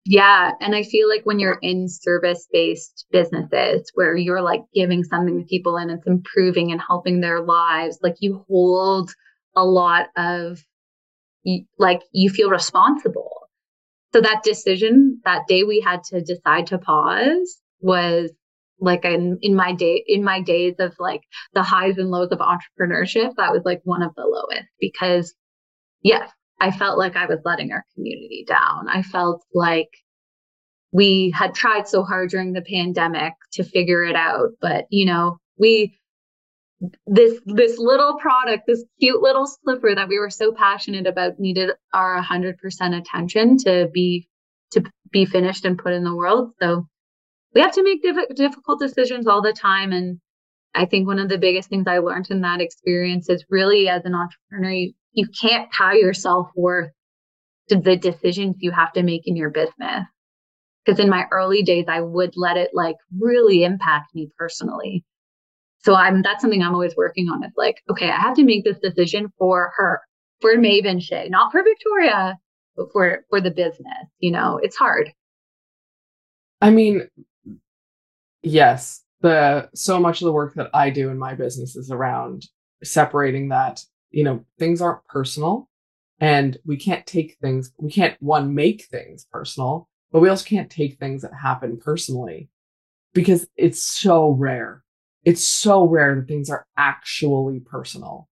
Yeah. 0.10 0.51
And 0.62 0.73
I 0.73 0.84
feel 0.84 1.10
like 1.10 1.25
when 1.25 1.38
you're 1.38 1.60
in 1.62 1.89
service 1.89 2.47
based 2.51 3.06
businesses 3.12 3.91
where 3.93 4.15
you're 4.15 4.41
like 4.41 4.62
giving 4.73 5.03
something 5.03 5.38
to 5.38 5.45
people 5.45 5.75
and 5.75 5.91
it's 5.91 6.08
improving 6.08 6.71
and 6.71 6.80
helping 6.80 7.19
their 7.19 7.41
lives, 7.41 7.99
like 8.01 8.15
you 8.19 8.45
hold 8.47 9.12
a 9.53 9.65
lot 9.65 10.08
of, 10.15 10.63
like, 11.77 12.01
you 12.13 12.30
feel 12.30 12.49
responsible. 12.49 13.49
So 14.13 14.21
that 14.21 14.43
decision 14.43 15.19
that 15.25 15.47
day 15.47 15.63
we 15.63 15.82
had 15.82 16.03
to 16.06 16.21
decide 16.21 16.67
to 16.67 16.77
pause 16.77 17.62
was 17.82 18.32
like 18.80 19.06
in, 19.06 19.38
in 19.42 19.56
my 19.56 19.74
day 19.74 20.04
in 20.08 20.24
my 20.24 20.42
days 20.42 20.76
of 20.80 20.94
like 21.00 21.22
the 21.54 21.63
highs 21.63 21.98
and 21.98 22.10
lows 22.12 22.30
of 22.32 22.40
entrepreneurship 22.40 23.34
that 23.38 23.52
was 23.52 23.63
like 23.66 23.82
one 23.84 24.04
of 24.04 24.13
the 24.16 24.24
lowest 24.24 24.68
because 24.80 25.34
yes 26.02 26.30
I 26.60 26.72
felt 26.72 26.98
like 26.98 27.16
I 27.16 27.26
was 27.26 27.40
letting 27.46 27.72
our 27.72 27.86
community 27.94 28.46
down. 28.48 28.88
I 28.90 29.04
felt 29.04 29.44
like 29.54 29.90
we 30.92 31.32
had 31.36 31.54
tried 31.54 31.88
so 31.88 32.04
hard 32.04 32.30
during 32.30 32.54
the 32.54 32.62
pandemic 32.62 33.34
to 33.54 33.63
figure 33.63 34.04
it 34.04 34.16
out, 34.16 34.50
but 34.62 34.86
you 34.90 35.06
know, 35.06 35.38
we 35.60 35.98
this 37.06 37.40
this 37.46 37.78
little 37.78 38.18
product, 38.18 38.63
this 38.68 38.84
cute 39.00 39.22
little 39.22 39.48
slipper 39.48 39.96
that 39.96 40.08
we 40.08 40.20
were 40.20 40.30
so 40.30 40.52
passionate 40.52 41.08
about 41.08 41.40
needed 41.40 41.72
our 41.94 42.22
100% 42.22 42.56
attention 42.98 43.58
to 43.58 43.90
be 43.94 44.28
to 44.72 44.84
be 45.12 45.26
finished 45.26 45.66
and 45.66 45.78
put 45.78 45.94
in 45.94 46.04
the 46.04 46.16
world. 46.16 46.52
So 46.62 46.88
we 47.53 47.62
have 47.62 47.73
to 47.73 47.83
make 47.83 48.01
diff- 48.03 48.36
difficult 48.36 48.79
decisions 48.79 49.27
all 49.27 49.41
the 49.41 49.53
time 49.53 49.91
and 49.91 50.19
I 50.77 50.86
think 50.86 51.07
one 51.07 51.19
of 51.19 51.27
the 51.27 51.39
biggest 51.39 51.69
things 51.69 51.88
I 51.88 51.97
learned 51.97 52.27
in 52.29 52.41
that 52.41 52.62
experience 52.62 53.29
is 53.29 53.43
really 53.49 53.89
as 53.89 54.05
an 54.05 54.13
entrepreneur, 54.13 54.71
you, 54.71 54.93
you 55.13 55.27
can't 55.27 55.71
tie 55.73 55.95
your 55.95 56.13
self 56.13 56.49
worth 56.55 56.91
to 57.69 57.77
the 57.77 57.97
decisions 57.97 58.57
you 58.60 58.71
have 58.71 58.93
to 58.93 59.03
make 59.03 59.23
in 59.25 59.36
your 59.36 59.49
business. 59.49 60.05
Because 60.86 60.99
in 60.99 61.10
my 61.10 61.25
early 61.31 61.63
days, 61.63 61.86
I 61.88 61.99
would 61.99 62.33
let 62.38 62.57
it 62.57 62.69
like 62.73 62.95
really 63.19 63.63
impact 63.63 64.13
me 64.13 64.29
personally. 64.38 65.03
So 65.79 65.95
I'm 65.95 66.21
that's 66.21 66.41
something 66.41 66.62
I'm 66.62 66.73
always 66.73 66.95
working 66.95 67.27
on. 67.27 67.43
It's 67.43 67.57
like, 67.57 67.81
okay, 67.89 68.10
I 68.10 68.19
have 68.19 68.36
to 68.36 68.43
make 68.43 68.63
this 68.63 68.79
decision 68.79 69.31
for 69.38 69.71
her, 69.77 69.99
for 70.41 70.55
Mave 70.57 70.86
& 71.01 71.01
Chez, 71.01 71.29
not 71.29 71.51
for 71.51 71.63
Victoria, 71.63 72.38
but 72.75 72.88
for 72.93 73.25
for 73.29 73.41
the 73.41 73.51
business. 73.51 74.07
You 74.19 74.31
know, 74.31 74.60
it's 74.62 74.77
hard. 74.77 75.12
I 76.62 76.69
mean, 76.69 77.07
yes, 78.47 79.03
the 79.21 79.69
so 79.73 79.99
much 79.99 80.21
of 80.21 80.25
the 80.25 80.31
work 80.31 80.55
that 80.55 80.69
I 80.73 80.89
do 80.89 81.10
in 81.10 81.17
my 81.17 81.33
business 81.33 81.75
is 81.75 81.91
around 81.91 82.45
separating 82.83 83.49
that 83.49 83.81
you 84.12 84.23
know, 84.23 84.43
things 84.57 84.81
aren't 84.81 85.05
personal 85.07 85.69
and 86.19 86.57
we 86.65 86.77
can't 86.77 87.05
take 87.05 87.38
things, 87.41 87.71
we 87.77 87.91
can't 87.91 88.15
one 88.21 88.55
make 88.55 88.86
things 88.86 89.25
personal, 89.31 89.88
but 90.12 90.21
we 90.21 90.29
also 90.29 90.45
can't 90.45 90.71
take 90.71 90.97
things 90.97 91.21
that 91.21 91.33
happen 91.33 91.77
personally 91.77 92.49
because 93.13 93.47
it's 93.55 93.81
so 93.81 94.31
rare. 94.31 94.83
It's 95.23 95.45
so 95.45 95.86
rare 95.86 96.15
that 96.15 96.27
things 96.27 96.49
are 96.49 96.65
actually 96.77 97.60
personal. 97.60 98.29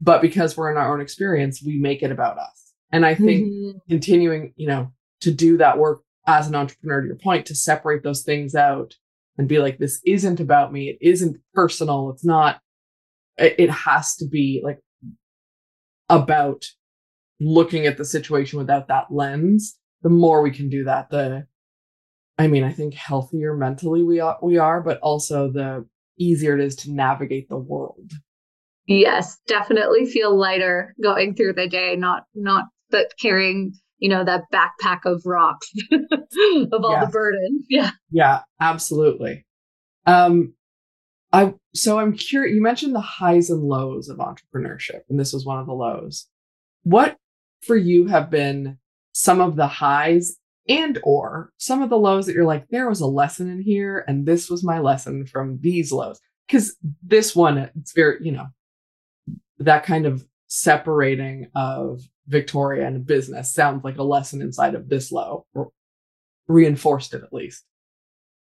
But 0.00 0.22
because 0.22 0.56
we're 0.56 0.70
in 0.70 0.76
our 0.76 0.94
own 0.94 1.00
experience, 1.00 1.62
we 1.62 1.78
make 1.78 2.02
it 2.02 2.12
about 2.12 2.38
us. 2.38 2.72
And 2.92 3.04
I 3.04 3.14
think 3.14 3.46
mm-hmm. 3.46 3.78
continuing, 3.88 4.52
you 4.56 4.68
know, 4.68 4.92
to 5.22 5.32
do 5.32 5.56
that 5.56 5.78
work 5.78 6.02
as 6.26 6.46
an 6.46 6.54
entrepreneur, 6.54 7.00
to 7.00 7.06
your 7.08 7.16
point, 7.16 7.46
to 7.46 7.54
separate 7.54 8.02
those 8.02 8.22
things 8.22 8.54
out 8.54 8.94
and 9.38 9.48
be 9.48 9.58
like, 9.58 9.78
this 9.78 10.00
isn't 10.04 10.40
about 10.40 10.72
me. 10.72 10.88
It 10.88 10.98
isn't 11.00 11.38
personal. 11.54 12.10
It's 12.10 12.24
not, 12.24 12.60
it, 13.38 13.70
has 13.70 14.16
to 14.16 14.26
be 14.26 14.60
like 14.64 14.80
about 16.08 16.64
looking 17.40 17.86
at 17.86 17.96
the 17.96 18.04
situation 18.04 18.58
without 18.58 18.88
that 18.88 19.06
lens, 19.10 19.78
the 20.02 20.08
more 20.08 20.42
we 20.42 20.50
can 20.50 20.68
do 20.68 20.84
that, 20.84 21.10
the 21.10 21.46
I 22.40 22.46
mean, 22.46 22.62
I 22.62 22.72
think 22.72 22.94
healthier 22.94 23.56
mentally 23.56 24.04
we 24.04 24.20
are, 24.20 24.38
we 24.40 24.58
are, 24.58 24.80
but 24.80 24.98
also 25.00 25.50
the 25.50 25.84
easier 26.18 26.56
it 26.56 26.64
is 26.64 26.76
to 26.76 26.92
navigate 26.92 27.48
the 27.48 27.56
world. 27.56 28.12
Yes, 28.86 29.38
definitely 29.46 30.06
feel 30.06 30.36
lighter 30.36 30.94
going 31.02 31.34
through 31.34 31.54
the 31.54 31.68
day, 31.68 31.96
not 31.96 32.24
not 32.34 32.66
that 32.90 33.12
carrying, 33.20 33.74
you 33.98 34.08
know, 34.08 34.24
that 34.24 34.44
backpack 34.52 35.00
of 35.04 35.22
rocks 35.24 35.70
of 35.92 36.84
all 36.84 37.00
the 37.00 37.10
burden. 37.12 37.64
Yeah. 37.68 37.90
Yeah, 38.10 38.40
absolutely. 38.60 39.44
Um 40.06 40.54
I 41.32 41.54
so 41.74 41.98
I'm 41.98 42.14
curious. 42.16 42.54
You 42.54 42.62
mentioned 42.62 42.94
the 42.94 43.00
highs 43.00 43.50
and 43.50 43.62
lows 43.62 44.08
of 44.08 44.18
entrepreneurship, 44.18 45.00
and 45.08 45.20
this 45.20 45.32
was 45.32 45.44
one 45.44 45.58
of 45.58 45.66
the 45.66 45.74
lows. 45.74 46.26
What 46.84 47.16
for 47.62 47.76
you 47.76 48.06
have 48.06 48.30
been 48.30 48.78
some 49.12 49.40
of 49.40 49.56
the 49.56 49.66
highs 49.66 50.36
and 50.68 50.98
or 51.02 51.50
some 51.58 51.82
of 51.82 51.90
the 51.90 51.98
lows 51.98 52.26
that 52.26 52.34
you're 52.34 52.44
like, 52.44 52.68
there 52.68 52.88
was 52.88 53.00
a 53.00 53.06
lesson 53.06 53.50
in 53.50 53.60
here, 53.60 54.04
and 54.06 54.26
this 54.26 54.48
was 54.48 54.64
my 54.64 54.78
lesson 54.78 55.26
from 55.26 55.58
these 55.60 55.92
lows. 55.92 56.20
Because 56.46 56.76
this 57.02 57.36
one, 57.36 57.58
it's 57.58 57.92
very, 57.92 58.18
you 58.22 58.32
know, 58.32 58.46
that 59.58 59.84
kind 59.84 60.06
of 60.06 60.24
separating 60.48 61.48
of 61.54 62.00
Victoria 62.26 62.86
and 62.86 63.06
business 63.06 63.54
sounds 63.54 63.84
like 63.84 63.98
a 63.98 64.02
lesson 64.02 64.42
inside 64.42 64.74
of 64.74 64.88
this 64.88 65.12
low, 65.12 65.46
or 65.54 65.70
reinforced 66.48 67.14
it 67.14 67.22
at 67.22 67.32
least. 67.32 67.64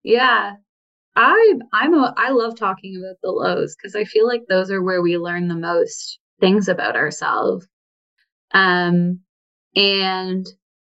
Yeah, 0.03 0.55
I 1.17 1.55
I'm 1.73 1.95
a 1.95 2.13
I 2.17 2.31
love 2.31 2.57
talking 2.57 2.97
about 2.97 3.17
the 3.23 3.31
lows 3.31 3.77
because 3.77 3.95
I 3.95 4.05
feel 4.05 4.27
like 4.27 4.43
those 4.49 4.71
are 4.71 4.83
where 4.83 5.03
we 5.03 5.17
learn 5.17 5.49
the 5.49 5.55
most 5.55 6.19
things 6.41 6.69
about 6.69 6.97
ourselves. 6.97 7.67
Um 8.53 9.21
and 9.75 10.47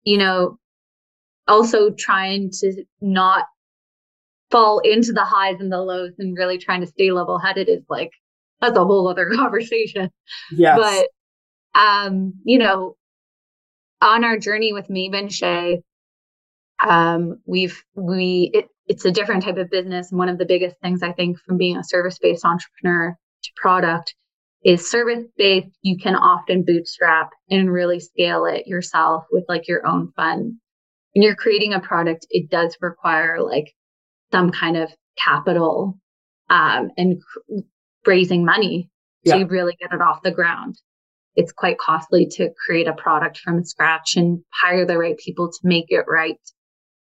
you 0.04 0.18
know 0.18 0.58
also 1.48 1.90
trying 1.90 2.50
to 2.50 2.84
not 3.00 3.46
fall 4.50 4.78
into 4.80 5.12
the 5.12 5.24
highs 5.24 5.56
and 5.60 5.72
the 5.72 5.80
lows 5.80 6.12
and 6.18 6.36
really 6.36 6.58
trying 6.58 6.80
to 6.80 6.86
stay 6.86 7.10
level 7.12 7.38
headed 7.38 7.68
is 7.68 7.82
like 7.88 8.10
that's 8.60 8.76
a 8.76 8.84
whole 8.84 9.08
other 9.08 9.30
conversation. 9.34 10.10
Yes. 10.52 10.78
But 10.78 11.80
um 11.80 12.34
you 12.44 12.58
know 12.58 12.96
on 14.00 14.24
our 14.24 14.38
journey 14.38 14.72
with 14.72 14.90
Mave 14.90 15.30
& 15.30 15.30
Chez 15.30 15.82
um 16.86 17.38
we've 17.46 17.82
we 17.94 18.50
it 18.52 18.68
it's 18.88 19.04
a 19.04 19.10
different 19.10 19.42
type 19.42 19.56
of 19.56 19.70
business. 19.70 20.10
And 20.10 20.18
one 20.18 20.28
of 20.28 20.38
the 20.38 20.46
biggest 20.46 20.76
things 20.80 21.02
I 21.02 21.12
think 21.12 21.38
from 21.40 21.56
being 21.56 21.76
a 21.76 21.84
service 21.84 22.18
based 22.18 22.44
entrepreneur 22.44 23.16
to 23.42 23.50
product 23.56 24.14
is 24.62 24.90
service 24.90 25.24
based. 25.36 25.68
You 25.82 25.96
can 25.98 26.14
often 26.14 26.64
bootstrap 26.64 27.30
and 27.50 27.72
really 27.72 28.00
scale 28.00 28.46
it 28.46 28.66
yourself 28.66 29.24
with 29.30 29.44
like 29.48 29.68
your 29.68 29.86
own 29.86 30.12
fund. 30.16 30.54
when 31.14 31.22
you're 31.22 31.34
creating 31.34 31.72
a 31.72 31.80
product, 31.80 32.26
it 32.30 32.50
does 32.50 32.76
require 32.80 33.40
like 33.42 33.72
some 34.32 34.50
kind 34.50 34.76
of 34.76 34.90
capital 35.18 35.98
um, 36.50 36.90
and 36.96 37.20
raising 38.06 38.44
money 38.44 38.90
to 39.26 39.44
really 39.44 39.76
get 39.80 39.92
it 39.92 40.00
off 40.00 40.22
the 40.22 40.30
ground. 40.30 40.76
It's 41.34 41.52
quite 41.52 41.78
costly 41.78 42.26
to 42.32 42.50
create 42.64 42.86
a 42.86 42.94
product 42.94 43.38
from 43.38 43.64
scratch 43.64 44.16
and 44.16 44.40
hire 44.52 44.86
the 44.86 44.96
right 44.96 45.18
people 45.18 45.50
to 45.50 45.58
make 45.64 45.86
it 45.88 46.04
right. 46.08 46.40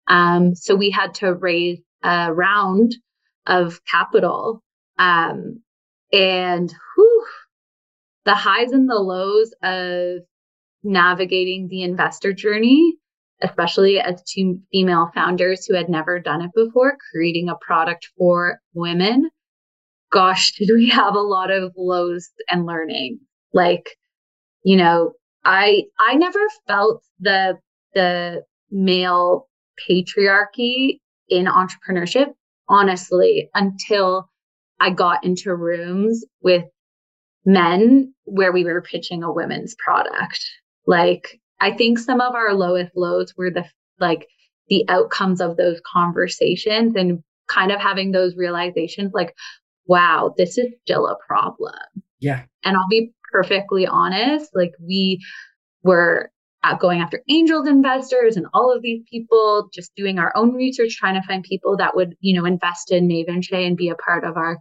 Um, 0.06 0.54
so 0.54 0.76
we 0.76 0.90
had 0.90 1.14
to 1.14 1.34
raise 1.34 1.80
a 2.02 2.32
round 2.32 2.94
of 3.46 3.80
capital. 3.84 4.62
Um, 4.98 5.62
and 6.12 6.72
whew, 6.94 7.26
the 8.24 8.34
highs 8.34 8.72
and 8.72 8.88
the 8.88 8.94
lows 8.94 9.52
of 9.62 10.22
navigating 10.84 11.68
the 11.68 11.82
investor 11.82 12.32
journey 12.32 12.96
especially 13.42 14.00
as 14.00 14.22
two 14.22 14.60
female 14.72 15.10
founders 15.14 15.66
who 15.66 15.74
had 15.74 15.88
never 15.88 16.18
done 16.18 16.42
it 16.42 16.50
before, 16.54 16.96
creating 17.10 17.48
a 17.48 17.56
product 17.60 18.08
for 18.16 18.60
women. 18.74 19.28
Gosh, 20.14 20.52
did 20.58 20.70
we 20.72 20.88
have 20.88 21.14
a 21.14 21.20
lot 21.20 21.50
of 21.50 21.72
lows 21.76 22.30
and 22.48 22.64
learning. 22.64 23.18
Like, 23.52 23.90
you 24.62 24.76
know, 24.76 25.12
I 25.44 25.82
I 25.98 26.14
never 26.14 26.40
felt 26.66 27.02
the 27.20 27.58
the 27.94 28.42
male 28.70 29.48
patriarchy 29.88 31.00
in 31.28 31.46
entrepreneurship, 31.46 32.32
honestly, 32.68 33.50
until 33.54 34.30
I 34.80 34.90
got 34.90 35.24
into 35.24 35.54
rooms 35.54 36.24
with 36.42 36.64
men 37.44 38.14
where 38.24 38.52
we 38.52 38.64
were 38.64 38.82
pitching 38.82 39.22
a 39.22 39.32
women's 39.32 39.74
product. 39.84 40.44
Like 40.86 41.40
I 41.60 41.72
think 41.72 41.98
some 41.98 42.20
of 42.20 42.34
our 42.34 42.54
lowest 42.54 42.92
lows 42.96 43.34
were 43.36 43.50
the 43.50 43.64
like 44.00 44.26
the 44.68 44.84
outcomes 44.88 45.40
of 45.40 45.56
those 45.56 45.80
conversations 45.92 46.94
and 46.96 47.22
kind 47.48 47.70
of 47.70 47.80
having 47.80 48.12
those 48.12 48.36
realizations 48.36 49.12
like, 49.12 49.34
wow, 49.86 50.34
this 50.36 50.58
is 50.58 50.66
still 50.82 51.06
a 51.06 51.16
problem. 51.26 51.74
Yeah. 52.20 52.42
And 52.64 52.76
I'll 52.76 52.88
be 52.88 53.12
perfectly 53.32 53.86
honest, 53.86 54.50
like 54.54 54.72
we 54.80 55.20
were 55.82 56.30
going 56.78 57.00
after 57.00 57.22
angels 57.28 57.68
investors 57.68 58.36
and 58.36 58.46
all 58.54 58.74
of 58.74 58.80
these 58.82 59.02
people, 59.10 59.68
just 59.72 59.94
doing 59.94 60.18
our 60.18 60.32
own 60.34 60.54
research, 60.54 60.96
trying 60.96 61.20
to 61.20 61.26
find 61.26 61.42
people 61.42 61.76
that 61.76 61.94
would, 61.94 62.14
you 62.20 62.34
know, 62.34 62.46
invest 62.46 62.90
in 62.90 63.06
Mave 63.06 63.26
& 63.34 63.42
Chez 63.42 63.66
and 63.66 63.76
be 63.76 63.90
a 63.90 63.94
part 63.96 64.24
of 64.24 64.36
our 64.36 64.58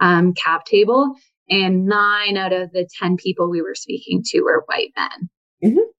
um, 0.00 0.32
cap 0.32 0.64
table. 0.64 1.14
And 1.50 1.84
nine 1.84 2.38
out 2.38 2.54
of 2.54 2.72
the 2.72 2.88
10 2.98 3.18
people 3.18 3.50
we 3.50 3.60
were 3.60 3.74
speaking 3.74 4.22
to 4.28 4.40
were 4.40 4.64
white 4.66 4.92
men. 4.96 5.28
Mm-hmm. 5.62 5.90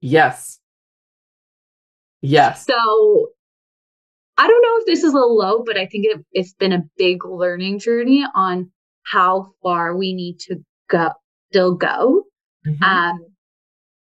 Yes. 0.00 0.58
Yes. 2.22 2.64
So 2.64 3.28
I 4.36 4.48
don't 4.48 4.62
know 4.62 4.80
if 4.80 4.86
this 4.86 5.04
is 5.04 5.14
a 5.14 5.18
low, 5.18 5.62
but 5.64 5.76
I 5.76 5.86
think 5.86 6.06
it, 6.06 6.24
it's 6.32 6.54
been 6.54 6.72
a 6.72 6.82
big 6.96 7.24
learning 7.24 7.78
journey 7.78 8.24
on 8.34 8.70
how 9.04 9.52
far 9.62 9.96
we 9.96 10.12
need 10.12 10.38
to 10.40 10.56
go, 10.88 11.10
still 11.50 11.74
go. 11.74 12.24
Mm-hmm. 12.66 12.82
Um, 12.82 13.26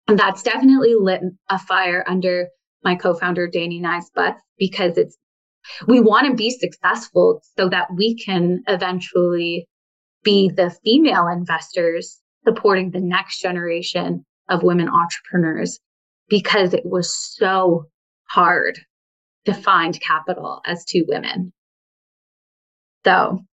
and 0.08 0.18
that's 0.18 0.42
definitely 0.42 0.94
lit 0.98 1.22
a 1.48 1.58
fire 1.58 2.04
under 2.06 2.48
my 2.84 2.94
co-founder 2.94 3.48
Danny 3.48 3.80
Nice 3.80 4.10
Butts 4.14 4.42
because 4.58 4.98
it's 4.98 5.16
we 5.86 6.00
want 6.00 6.26
to 6.26 6.34
be 6.34 6.50
successful 6.50 7.40
so 7.56 7.68
that 7.68 7.88
we 7.94 8.16
can 8.16 8.62
eventually 8.66 9.68
be 10.24 10.50
the 10.50 10.70
female 10.84 11.28
investors 11.28 12.20
supporting 12.44 12.90
the 12.90 13.00
next 13.00 13.40
generation 13.40 14.24
of 14.48 14.64
women 14.64 14.88
entrepreneurs 14.88 15.78
because 16.28 16.74
it 16.74 16.84
was 16.84 17.14
so 17.14 17.86
hard 18.28 18.80
to 19.44 19.54
find 19.54 20.00
capital 20.00 20.60
as 20.66 20.84
two 20.84 21.04
women. 21.08 21.52
So 23.04 23.44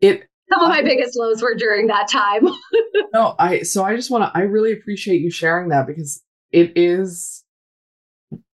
it 0.00 0.28
some 0.52 0.62
of 0.62 0.68
my 0.68 0.82
biggest 0.82 1.16
lows 1.16 1.42
were 1.42 1.54
during 1.54 1.88
that 1.88 2.08
time. 2.08 2.46
no, 3.12 3.34
I 3.38 3.62
so 3.62 3.84
I 3.84 3.96
just 3.96 4.10
want 4.10 4.24
to 4.24 4.38
I 4.38 4.42
really 4.42 4.72
appreciate 4.72 5.20
you 5.20 5.30
sharing 5.30 5.68
that 5.70 5.86
because 5.86 6.22
it 6.52 6.72
is 6.76 7.42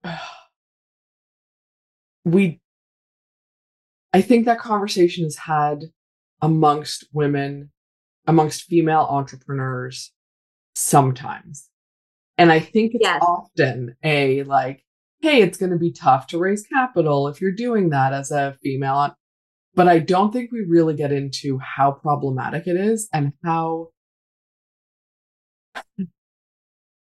we 2.25 2.60
I 4.13 4.21
think 4.21 4.45
that 4.45 4.60
conversation 4.60 5.25
is 5.25 5.38
had 5.38 5.86
amongst 6.41 7.08
women, 7.13 7.71
amongst 8.25 8.63
female 8.63 9.08
entrepreneurs 9.10 10.12
sometimes. 10.75 11.69
And 12.38 12.52
I 12.52 12.60
think 12.60 12.93
it's 12.95 13.04
yes. 13.04 13.21
often 13.21 13.95
a 14.04 14.43
like, 14.43 14.84
hey, 15.22 15.42
it's 15.42 15.58
going 15.58 15.72
to 15.72 15.78
be 15.78 15.92
tough 15.92 16.28
to 16.28 16.38
raise 16.38 16.66
capital 16.68 17.28
if 17.28 17.42
you're 17.42 17.52
doing 17.52 17.90
that 17.90 18.14
as 18.14 18.32
a 18.32 18.58
female. 18.64 19.16
But 19.76 19.88
I 19.88 20.00
don't 20.00 20.32
think 20.32 20.52
we 20.52 20.66
really 20.68 20.96
get 20.96 21.12
into 21.12 21.60
how 21.60 21.92
problematic 21.92 22.68
it 22.68 22.76
is 22.76 23.08
and 23.14 23.34
how 23.44 23.90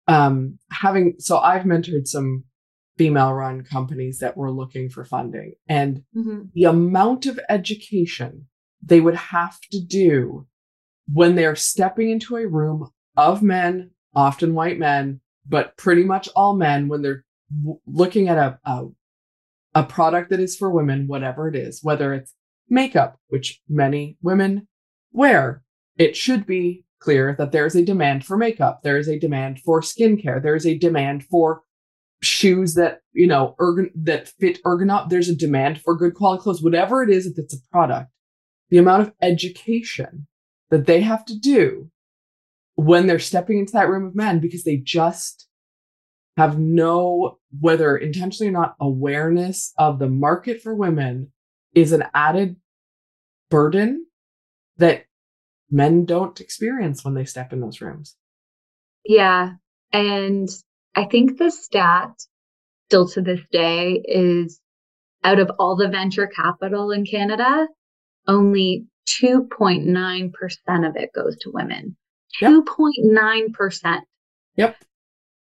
um 0.07 0.59
having 0.70 1.14
so 1.18 1.38
I've 1.38 1.62
mentored 1.62 2.07
some 2.07 2.44
female 2.99 3.33
run 3.33 3.62
companies 3.64 4.18
that 4.18 4.37
were 4.37 4.51
looking 4.51 4.90
for 4.90 5.05
funding 5.05 5.55
and 5.68 6.03
mm-hmm. 6.14 6.42
the 6.55 6.64
amount 6.64 7.27
of 7.27 7.40
education 7.49 8.46
they 8.83 9.01
would 9.01 9.14
have 9.14 9.59
to 9.73 9.81
do 9.81 10.46
when 11.12 11.35
they're 11.35 11.57
stepping 11.57 12.11
into 12.11 12.37
a 12.37 12.46
room 12.46 12.90
of 13.16 13.42
men, 13.42 13.90
often 14.14 14.55
white 14.55 14.79
men, 14.79 15.20
but 15.46 15.77
pretty 15.77 16.05
much 16.05 16.29
all 16.37 16.57
men, 16.57 16.88
when 16.88 17.03
they're 17.03 17.25
looking 17.86 18.28
at 18.28 18.38
a, 18.38 18.58
a 18.64 18.86
a 19.74 19.84
product 19.84 20.30
that 20.30 20.40
is 20.40 20.56
for 20.56 20.70
women, 20.70 21.06
whatever 21.06 21.48
it 21.48 21.54
is, 21.54 21.80
whether 21.82 22.12
it's 22.12 22.34
makeup, 22.68 23.18
which 23.28 23.60
many 23.68 24.16
women 24.22 24.66
wear, 25.12 25.62
it 25.96 26.16
should 26.16 26.46
be 26.46 26.84
clear 26.98 27.34
that 27.38 27.52
there 27.52 27.66
is 27.66 27.76
a 27.76 27.84
demand 27.84 28.24
for 28.24 28.36
makeup. 28.36 28.80
There 28.82 28.98
is 28.98 29.08
a 29.08 29.18
demand 29.18 29.60
for 29.60 29.80
skincare. 29.80 30.42
There 30.42 30.56
is 30.56 30.66
a 30.66 30.78
demand 30.78 31.24
for 31.24 31.62
shoes 32.22 32.74
that, 32.74 33.00
you 33.12 33.26
know, 33.26 33.54
ergon- 33.58 33.92
that 33.94 34.28
fit 34.28 34.62
ergonomic. 34.64 35.08
There's 35.08 35.28
a 35.28 35.36
demand 35.36 35.80
for 35.80 35.96
good 35.96 36.14
quality 36.14 36.42
clothes, 36.42 36.62
whatever 36.62 37.02
it 37.02 37.10
is, 37.10 37.26
if 37.26 37.38
it's 37.38 37.54
a 37.54 37.68
product, 37.70 38.10
the 38.68 38.78
amount 38.78 39.02
of 39.02 39.14
education 39.22 40.26
that 40.70 40.86
they 40.86 41.00
have 41.00 41.24
to 41.26 41.38
do 41.38 41.90
when 42.74 43.06
they're 43.06 43.18
stepping 43.18 43.58
into 43.58 43.72
that 43.72 43.88
room 43.88 44.06
of 44.06 44.14
men 44.14 44.40
because 44.40 44.64
they 44.64 44.76
just 44.76 45.48
have 46.40 46.59
no, 46.59 47.38
whether 47.61 47.98
intentionally 47.98 48.48
or 48.48 48.53
not, 48.53 48.74
awareness 48.81 49.74
of 49.76 49.98
the 49.98 50.09
market 50.09 50.62
for 50.62 50.74
women 50.74 51.31
is 51.74 51.92
an 51.92 52.05
added 52.14 52.57
burden 53.50 54.07
that 54.79 55.05
men 55.70 56.07
don't 56.07 56.40
experience 56.40 57.05
when 57.05 57.12
they 57.12 57.26
step 57.26 57.53
in 57.53 57.61
those 57.61 57.83
rooms. 57.83 58.16
Yeah. 59.05 59.50
And 59.92 60.48
I 60.94 61.05
think 61.05 61.37
the 61.37 61.50
stat 61.50 62.11
still 62.87 63.07
to 63.09 63.20
this 63.20 63.40
day 63.53 64.03
is 64.03 64.61
out 65.22 65.40
of 65.40 65.50
all 65.59 65.76
the 65.76 65.88
venture 65.88 66.26
capital 66.26 66.90
in 66.90 67.05
Canada, 67.05 67.68
only 68.26 68.87
2.9% 69.22 70.88
of 70.88 70.96
it 70.96 71.11
goes 71.14 71.37
to 71.40 71.50
women. 71.53 71.98
2.9%. 72.40 74.00
Yep. 74.57 74.76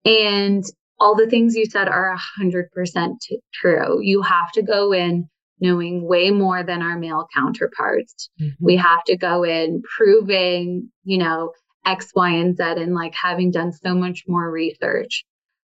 And 0.05 0.63
all 0.99 1.15
the 1.15 1.27
things 1.27 1.55
you 1.55 1.65
said 1.65 1.87
are 1.87 2.15
100% 2.39 3.15
true. 3.53 3.99
You 4.01 4.21
have 4.21 4.51
to 4.53 4.61
go 4.61 4.93
in 4.93 5.27
knowing 5.59 6.07
way 6.07 6.31
more 6.31 6.63
than 6.63 6.81
our 6.81 6.97
male 6.97 7.27
counterparts. 7.35 8.29
Mm-hmm. 8.41 8.65
We 8.65 8.75
have 8.77 9.03
to 9.05 9.17
go 9.17 9.43
in 9.43 9.81
proving, 9.97 10.89
you 11.03 11.17
know, 11.17 11.51
X, 11.85 12.11
Y, 12.15 12.29
and 12.29 12.55
Z 12.55 12.63
and 12.63 12.93
like 12.93 13.13
having 13.15 13.51
done 13.51 13.71
so 13.71 13.95
much 13.95 14.23
more 14.27 14.49
research. 14.51 15.23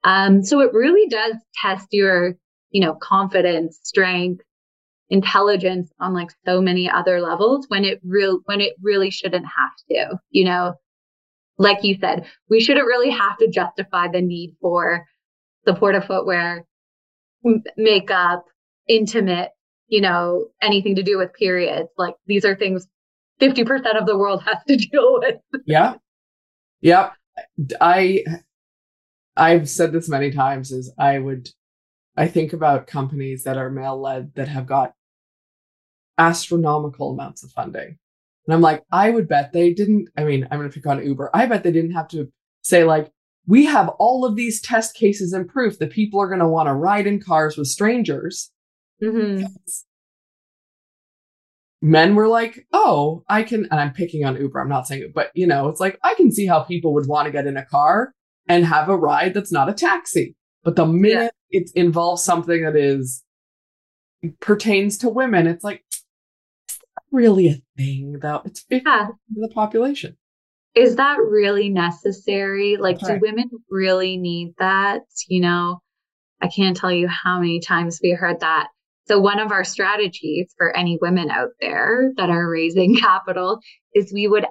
Um, 0.05 0.43
so 0.43 0.61
it 0.61 0.73
really 0.73 1.09
does 1.09 1.35
test 1.62 1.88
your, 1.91 2.35
you 2.71 2.81
know, 2.81 2.95
confidence, 2.95 3.81
strength, 3.83 4.43
intelligence 5.11 5.91
on 6.01 6.14
like 6.14 6.31
so 6.47 6.61
many 6.61 6.88
other 6.88 7.21
levels 7.21 7.67
when 7.69 7.85
it 7.85 7.99
real 8.05 8.41
when 8.45 8.61
it 8.61 8.75
really 8.83 9.11
shouldn't 9.11 9.47
have 9.47 9.73
to, 9.91 10.19
you 10.31 10.45
know 10.45 10.75
like 11.59 11.83
you 11.83 11.97
said, 12.01 12.27
we 12.49 12.61
shouldn't 12.61 12.87
really 12.87 13.11
have 13.11 13.37
to 13.38 13.49
justify 13.49 14.09
the 14.09 14.23
need 14.23 14.57
for 14.61 15.07
supportive 15.66 16.05
footwear, 16.05 16.64
makeup, 17.77 18.44
intimate, 18.88 19.51
you 19.88 20.01
know, 20.01 20.47
anything 20.62 20.94
to 20.97 21.03
do 21.03 21.18
with 21.18 21.33
periods. 21.35 21.88
Like 21.99 22.14
these 22.27 22.44
are 22.44 22.57
things 22.57 22.87
50% 23.40 24.01
of 24.01 24.07
the 24.07 24.16
world 24.16 24.42
has 24.47 24.59
to 24.68 24.77
deal 24.77 25.21
with. 25.21 25.37
yeah. 25.66 25.94
Yeah. 26.81 27.11
I 27.81 28.25
I've 29.37 29.68
said 29.68 29.92
this 29.92 30.09
many 30.09 30.31
times 30.33 30.73
is 30.73 30.92
I 30.99 31.18
would 31.18 31.51
I 32.16 32.27
think 32.27 32.53
about 32.53 32.88
companies 32.88 33.44
that 33.44 33.57
are 33.57 33.71
male 33.71 34.01
led 34.01 34.35
that 34.35 34.49
have 34.49 34.66
got 34.66 34.94
astronomical 36.18 37.12
amounts 37.12 37.44
of 37.44 37.53
funding. 37.53 37.99
And 38.48 38.54
I'm 38.54 38.62
like, 38.62 38.82
I 38.90 39.11
would 39.11 39.28
bet 39.28 39.52
they 39.52 39.74
didn't. 39.74 40.08
I 40.16 40.24
mean, 40.24 40.48
I'm 40.50 40.58
going 40.58 40.70
to 40.70 40.74
pick 40.74 40.87
on 40.87 41.04
Uber. 41.04 41.30
I 41.34 41.44
bet 41.44 41.64
they 41.64 41.70
didn't 41.70 41.90
have 41.92 42.08
to 42.08 42.32
say, 42.62 42.82
like, 42.82 43.12
we 43.46 43.66
have 43.66 43.90
all 43.98 44.24
of 44.24 44.37
these 44.37 44.62
test 44.62 44.94
cases 44.94 45.34
and 45.34 45.46
proof 45.46 45.78
that 45.78 45.90
people 45.90 46.18
are 46.18 46.28
going 46.28 46.40
to 46.40 46.48
want 46.48 46.66
to 46.66 46.72
ride 46.72 47.06
in 47.06 47.20
cars 47.20 47.58
with 47.58 47.68
strangers. 47.68 48.50
Mhm. 49.02 49.46
Men 51.82 52.14
were 52.14 52.26
like, 52.26 52.66
oh, 52.72 53.22
I 53.28 53.42
can, 53.42 53.68
and 53.70 53.78
I'm 53.78 53.92
picking 53.92 54.24
on 54.24 54.40
Uber. 54.40 54.58
I'm 54.58 54.68
not 54.68 54.87
saying 54.87 55.02
it, 55.02 55.14
but 55.14 55.30
you 55.34 55.46
know, 55.46 55.68
it's 55.68 55.78
like, 55.78 55.98
I 56.02 56.14
can 56.14 56.32
see 56.32 56.46
how 56.46 56.61
people 56.61 56.94
would 56.94 57.06
want 57.06 57.26
to 57.26 57.32
get 57.32 57.46
in 57.46 57.58
a 57.58 57.66
car 57.66 58.14
and 58.48 58.64
have 58.64 58.88
a 58.88 58.96
ride 58.96 59.34
that's 59.34 59.52
not 59.52 59.68
a 59.68 59.74
taxi. 59.74 60.34
But 60.64 60.76
the 60.76 60.87
minute 60.87 61.32
it 61.50 61.70
involves 61.74 62.24
something 62.24 62.64
that 62.64 62.76
is 62.76 63.22
pertains 64.40 64.98
to 64.98 65.08
women, 65.11 65.46
it's 65.46 65.62
like, 65.62 65.84
really 67.12 67.49
a 67.49 67.57
thing 67.77 68.18
though. 68.21 68.42
It's 68.44 68.64
50% 68.71 68.83
Yeah. 68.87 69.09
of 69.09 69.16
the 69.37 69.51
population. 69.55 70.16
Is 70.75 70.97
that 70.97 71.18
really 71.18 71.68
necessary? 71.71 72.77
Like, 72.77 73.01
That's 73.01 73.14
do 73.14 73.18
women 73.21 73.51
really 73.71 74.16
need 74.16 74.55
that? 74.59 75.03
You 75.29 75.40
know, 75.40 75.81
I 76.40 76.49
can't 76.49 76.77
tell 76.77 76.92
you 76.92 77.09
how 77.09 77.38
many 77.40 77.61
times 77.61 78.01
we 78.03 78.11
heard 78.11 78.40
that. 78.40 78.68
So, 79.09 79.18
one 79.18 79.40
of 79.40 79.51
our 79.51 79.64
strategies 79.64 80.53
for 80.59 80.77
any 80.77 80.99
women 81.01 81.31
out 81.31 81.49
there 81.61 82.12
that 82.16 82.31
are 82.31 82.49
raising 82.49 82.94
capital 83.01 83.61
is 83.94 84.12
we 84.12 84.29
would 84.29 84.47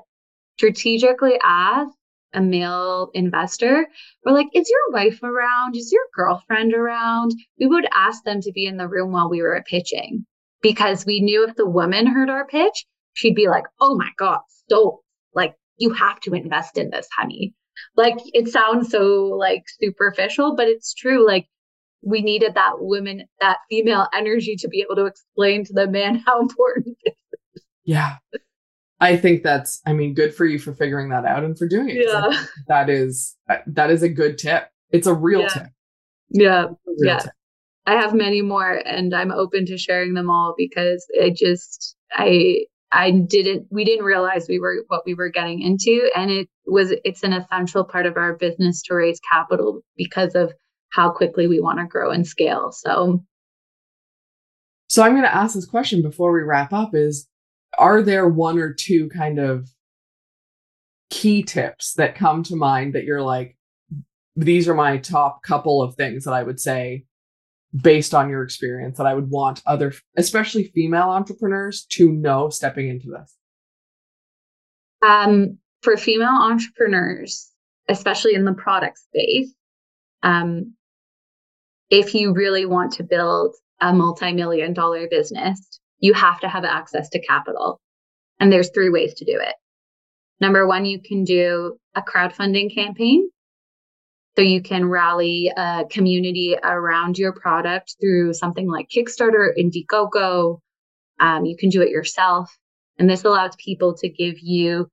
strategically 0.58 1.40
ask 1.44 1.92
a 2.34 2.42
male 2.42 3.10
investor, 3.14 3.88
we're 4.26 4.34
like, 4.34 4.48
is 4.54 4.70
your 4.70 4.94
wife 5.02 5.22
around? 5.24 5.76
Is 5.78 5.92
your 5.94 6.04
girlfriend 6.14 6.74
around? 6.74 7.32
We 7.60 7.68
would 7.68 7.88
ask 7.94 8.24
them 8.24 8.42
to 8.42 8.52
be 8.52 8.66
in 8.66 8.78
the 8.78 8.88
room 8.88 9.12
while 9.12 9.30
we 9.30 9.42
were 9.42 9.64
pitching 9.68 10.26
because 10.62 11.06
we 11.06 11.20
knew 11.20 11.48
if 11.48 11.56
the 11.56 11.68
woman 11.70 12.08
heard 12.08 12.30
our 12.30 12.46
pitch, 12.48 12.86
she'd 13.14 13.36
be 13.36 13.48
like, 13.48 13.64
oh 13.80 13.96
my 13.96 14.10
God, 14.18 14.40
so 14.70 15.02
like, 15.34 15.56
you 15.78 15.92
have 15.94 16.20
to 16.22 16.34
invest 16.34 16.78
in 16.78 16.90
this, 16.90 17.08
honey. 17.18 17.54
Like, 17.96 18.16
it 18.34 18.48
sounds 18.48 18.90
so 18.90 19.26
like 19.26 19.64
superficial, 19.80 20.56
but 20.56 20.68
it's 20.68 20.94
true. 20.96 21.26
Like, 21.26 21.48
we 22.02 22.22
needed 22.22 22.56
that 22.56 22.80
woman, 22.80 23.26
that 23.42 23.58
female 23.70 24.08
energy 24.14 24.56
to 24.56 24.68
be 24.68 24.82
able 24.82 24.96
to 24.96 25.06
explain 25.06 25.64
to 25.66 25.74
the 25.74 25.88
man 25.88 26.16
how 26.26 26.40
important 26.42 26.98
it 27.04 27.16
Yeah. 27.86 28.18
I 29.00 29.16
think 29.16 29.44
that's, 29.44 29.80
I 29.86 29.94
mean, 29.94 30.16
good 30.16 30.34
for 30.34 30.46
you 30.46 30.58
for 30.58 30.74
figuring 30.74 31.10
that 31.10 31.24
out 31.26 31.44
and 31.44 31.56
for 31.56 31.68
doing 31.68 31.90
it. 31.90 32.08
Yeah. 32.08 32.46
that 32.68 32.90
is, 32.90 33.36
that 33.68 33.92
is 33.92 34.02
a 34.02 34.10
good 34.10 34.40
tip. 34.40 34.70
It's 34.90 35.06
a 35.06 35.14
real 35.14 35.42
Yeah. 35.42 35.48
tip. 35.50 35.68
Yeah. 36.30 36.64
Real 36.64 36.76
Yeah. 36.98 37.18
tip. 37.20 37.32
I 37.88 37.94
have 37.94 38.14
many 38.14 38.42
more 38.42 38.82
and 38.86 39.16
I'm 39.16 39.32
open 39.32 39.66
to 39.68 39.78
sharing 39.78 40.14
them 40.14 40.30
all 40.30 40.54
because 40.58 41.08
I 41.24 41.30
just 41.34 41.96
I 42.12 42.66
I 42.92 43.12
didn't 43.12 43.68
we 43.72 43.86
didn't 43.86 44.06
realize 44.06 44.48
we 44.48 44.60
were 44.60 44.84
what 44.88 45.04
we 45.06 45.14
were 45.14 45.30
getting 45.30 45.62
into 45.62 46.12
and 46.14 46.30
it 46.30 46.50
was 46.66 46.94
it's 47.06 47.24
an 47.24 47.32
essential 47.32 47.86
part 47.86 48.06
of 48.06 48.18
our 48.18 48.36
business 48.36 48.82
to 48.84 48.94
raise 48.94 49.22
capital 49.32 49.82
because 49.96 50.36
of 50.36 50.52
how 50.90 51.10
quickly 51.10 51.48
we 51.48 51.62
want 51.62 51.80
to 51.80 51.86
grow 51.86 52.12
and 52.12 52.28
scale. 52.28 52.74
So 52.74 53.24
So 54.90 55.02
I'm 55.02 55.14
going 55.14 55.24
to 55.24 55.36
ask 55.36 55.56
this 55.56 55.66
question 55.66 56.02
before 56.02 56.34
we 56.34 56.42
wrap 56.42 56.74
up 56.74 56.94
is 56.94 57.26
are 57.78 58.02
there 58.02 58.28
one 58.28 58.60
or 58.60 58.74
two 58.74 59.08
kind 59.10 59.40
of 59.40 59.70
key 61.10 61.42
tips 61.42 61.94
that 61.94 62.16
come 62.16 62.44
to 62.44 62.56
mind 62.58 62.96
that 62.96 63.06
you're 63.06 63.22
like 63.22 63.56
these 64.36 64.68
are 64.68 64.76
my 64.76 64.98
top 64.98 65.42
couple 65.42 65.82
of 65.82 65.96
things 65.96 66.26
that 66.26 66.34
I 66.34 66.44
would 66.44 66.60
say 66.60 67.06
based 67.76 68.14
on 68.14 68.30
your 68.30 68.44
experience 68.44 68.98
that 68.98 69.06
I 69.08 69.14
would 69.14 69.30
want 69.30 69.62
other 69.66 69.94
especially 70.16 70.72
female 70.74 71.10
entrepreneurs 71.10 71.86
to 71.92 72.12
know 72.12 72.50
stepping 72.50 72.88
into 72.90 73.10
this. 73.10 73.36
um 75.02 75.58
for 75.82 75.96
female 75.96 76.30
entrepreneurs, 76.42 77.52
especially 77.88 78.34
in 78.34 78.46
the 78.46 78.54
product 78.54 78.98
space, 79.00 79.54
um 80.24 80.74
if 81.90 82.14
you 82.14 82.34
really 82.34 82.66
want 82.66 82.94
to 82.94 83.04
build 83.04 83.56
a 83.80 83.94
multi-million 83.94 84.74
dollar 84.74 85.08
business, 85.10 85.80
you 86.00 86.14
have 86.14 86.40
to 86.40 86.50
have 86.50 86.66
access 86.66 87.10
to 87.10 87.20
capital. 87.20 87.80
And 88.40 88.52
there's 88.52 88.70
three 88.72 88.90
ways 88.90 89.14
to 89.16 89.26
do 89.26 89.40
it. 89.40 89.56
Number 90.40 90.68
one, 90.68 90.86
you 90.86 91.00
can 91.02 91.24
do 91.24 91.78
a 91.96 92.02
crowdfunding 92.02 92.74
campaign. 92.74 93.30
So 94.38 94.44
you 94.44 94.62
can 94.62 94.88
rally 94.88 95.52
a 95.58 95.86
community 95.90 96.56
around 96.64 97.18
your 97.18 97.34
product 97.34 97.96
through 98.00 98.36
something 98.36 98.70
like 98.70 98.88
Kickstarter, 98.88 99.50
Indiegogo. 99.58 100.60
Um, 101.20 101.46
you 101.46 101.58
can 101.58 101.70
do 101.70 101.82
it 101.82 101.90
yourself. 101.90 102.56
And 103.00 103.10
this 103.10 103.24
allows 103.24 103.56
people 103.56 103.96
to 103.98 104.08
give 104.08 104.36
you 104.40 104.92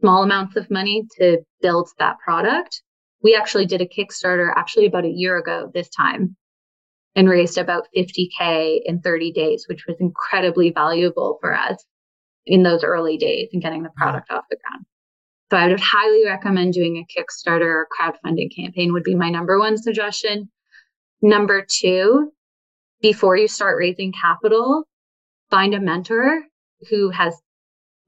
small 0.00 0.22
amounts 0.22 0.56
of 0.56 0.70
money 0.70 1.04
to 1.18 1.42
build 1.60 1.90
that 1.98 2.18
product. 2.24 2.80
We 3.22 3.36
actually 3.36 3.66
did 3.66 3.82
a 3.82 3.86
Kickstarter 3.86 4.50
actually 4.56 4.86
about 4.86 5.04
a 5.04 5.10
year 5.10 5.36
ago 5.36 5.70
this 5.74 5.90
time 5.90 6.34
and 7.14 7.28
raised 7.28 7.58
about 7.58 7.88
50K 7.94 8.80
in 8.86 9.02
30 9.02 9.30
days, 9.32 9.66
which 9.68 9.84
was 9.86 9.96
incredibly 10.00 10.70
valuable 10.70 11.36
for 11.42 11.54
us 11.54 11.84
in 12.46 12.62
those 12.62 12.82
early 12.82 13.18
days 13.18 13.50
and 13.52 13.60
getting 13.60 13.82
the 13.82 13.90
product 13.94 14.30
off 14.30 14.44
the 14.48 14.56
ground. 14.56 14.86
So 15.50 15.56
I 15.56 15.68
would 15.68 15.80
highly 15.80 16.24
recommend 16.26 16.72
doing 16.72 16.96
a 16.96 17.20
Kickstarter 17.20 17.62
or 17.62 17.88
crowdfunding 17.98 18.54
campaign 18.54 18.92
would 18.92 19.04
be 19.04 19.14
my 19.14 19.30
number 19.30 19.58
one 19.58 19.76
suggestion. 19.78 20.50
Number 21.22 21.64
two, 21.68 22.32
before 23.00 23.36
you 23.36 23.46
start 23.46 23.78
raising 23.78 24.12
capital, 24.12 24.84
find 25.50 25.74
a 25.74 25.80
mentor 25.80 26.42
who 26.90 27.10
has 27.10 27.34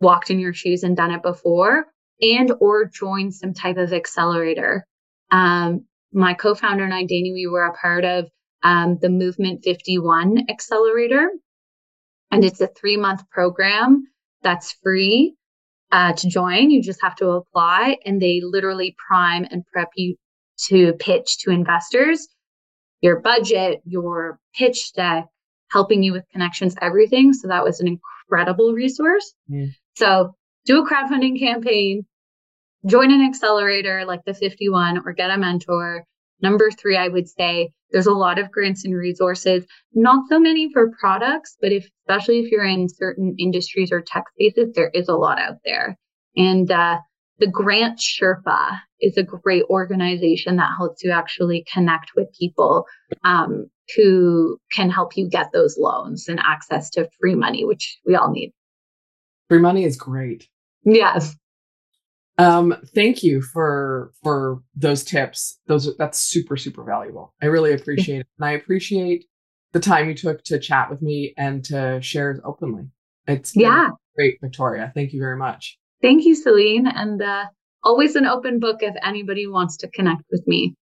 walked 0.00 0.30
in 0.30 0.40
your 0.40 0.52
shoes 0.52 0.82
and 0.82 0.96
done 0.96 1.12
it 1.12 1.22
before 1.22 1.86
and 2.20 2.52
or 2.60 2.86
join 2.86 3.30
some 3.30 3.54
type 3.54 3.76
of 3.76 3.92
accelerator. 3.92 4.84
Um, 5.30 5.84
my 6.12 6.34
co-founder 6.34 6.84
and 6.84 6.94
I, 6.94 7.02
Danny, 7.02 7.32
we 7.32 7.46
were 7.46 7.66
a 7.66 7.74
part 7.74 8.04
of 8.04 8.28
um, 8.62 8.98
the 9.00 9.08
Movement 9.08 9.62
51 9.62 10.46
Accelerator. 10.48 11.30
And 12.30 12.44
it's 12.44 12.60
a 12.60 12.66
three 12.66 12.96
month 12.96 13.28
program 13.30 14.06
that's 14.42 14.72
free 14.82 15.37
uh, 15.92 16.12
to 16.12 16.28
join. 16.28 16.70
You 16.70 16.82
just 16.82 17.02
have 17.02 17.16
to 17.16 17.30
apply, 17.30 17.98
and 18.04 18.20
they 18.20 18.40
literally 18.42 18.94
prime 19.08 19.46
and 19.50 19.64
prep 19.72 19.90
you 19.96 20.16
to 20.68 20.92
pitch 20.94 21.38
to 21.38 21.50
investors 21.50 22.26
your 23.00 23.20
budget, 23.20 23.80
your 23.84 24.38
pitch 24.54 24.92
deck, 24.94 25.26
helping 25.70 26.02
you 26.02 26.12
with 26.12 26.24
connections, 26.32 26.74
everything. 26.80 27.32
So 27.32 27.48
that 27.48 27.64
was 27.64 27.80
an 27.80 27.88
incredible 27.88 28.72
resource. 28.72 29.34
So 29.96 30.34
do 30.64 30.84
a 30.84 30.88
crowdfunding 30.88 31.38
campaign, 31.38 32.06
join 32.86 33.12
an 33.12 33.22
accelerator 33.22 34.04
like 34.04 34.24
the 34.24 34.34
51 34.34 35.02
or 35.04 35.12
get 35.12 35.30
a 35.30 35.38
mentor. 35.38 36.04
Number 36.40 36.70
three, 36.70 36.96
I 36.96 37.08
would 37.08 37.28
say 37.28 37.70
there's 37.90 38.06
a 38.06 38.12
lot 38.12 38.38
of 38.38 38.50
grants 38.50 38.84
and 38.84 38.94
resources, 38.94 39.64
not 39.94 40.28
so 40.28 40.38
many 40.38 40.70
for 40.72 40.92
products, 41.00 41.56
but 41.60 41.72
if, 41.72 41.88
especially 42.06 42.40
if 42.40 42.50
you're 42.50 42.64
in 42.64 42.88
certain 42.88 43.34
industries 43.38 43.90
or 43.90 44.00
tech 44.00 44.24
spaces, 44.34 44.72
there 44.74 44.90
is 44.94 45.08
a 45.08 45.16
lot 45.16 45.38
out 45.38 45.56
there. 45.64 45.96
And 46.36 46.70
uh, 46.70 46.98
the 47.38 47.46
Grant 47.46 47.98
Sherpa 47.98 48.78
is 49.00 49.16
a 49.16 49.22
great 49.22 49.64
organization 49.70 50.56
that 50.56 50.72
helps 50.76 51.02
you 51.02 51.10
actually 51.10 51.64
connect 51.72 52.12
with 52.16 52.28
people 52.38 52.84
um, 53.24 53.70
who 53.96 54.58
can 54.72 54.90
help 54.90 55.16
you 55.16 55.28
get 55.28 55.50
those 55.52 55.76
loans 55.78 56.28
and 56.28 56.40
access 56.40 56.90
to 56.90 57.08
free 57.20 57.34
money, 57.34 57.64
which 57.64 57.98
we 58.06 58.14
all 58.14 58.30
need. 58.30 58.52
Free 59.48 59.60
money 59.60 59.84
is 59.84 59.96
great. 59.96 60.46
Yes. 60.84 61.36
Um, 62.38 62.76
thank 62.94 63.22
you 63.24 63.42
for 63.42 64.12
for 64.22 64.62
those 64.76 65.02
tips. 65.04 65.58
Those 65.66 65.96
that's 65.96 66.18
super 66.20 66.56
super 66.56 66.84
valuable. 66.84 67.34
I 67.42 67.46
really 67.46 67.72
appreciate 67.72 68.20
it, 68.20 68.26
and 68.38 68.48
I 68.48 68.52
appreciate 68.52 69.24
the 69.72 69.80
time 69.80 70.08
you 70.08 70.14
took 70.14 70.42
to 70.44 70.58
chat 70.58 70.88
with 70.88 71.02
me 71.02 71.34
and 71.36 71.64
to 71.66 72.00
share 72.00 72.40
openly. 72.44 72.88
It's 73.26 73.54
Yeah. 73.54 73.90
great, 74.16 74.38
Victoria. 74.40 74.90
Thank 74.94 75.12
you 75.12 75.20
very 75.20 75.36
much. 75.36 75.78
Thank 76.00 76.24
you, 76.24 76.34
Celine. 76.34 76.86
And 76.86 77.20
uh, 77.20 77.46
always 77.82 78.16
an 78.16 78.24
open 78.24 78.60
book 78.60 78.78
if 78.82 78.94
anybody 79.04 79.46
wants 79.46 79.76
to 79.78 79.88
connect 79.88 80.22
with 80.30 80.46
me. 80.46 80.74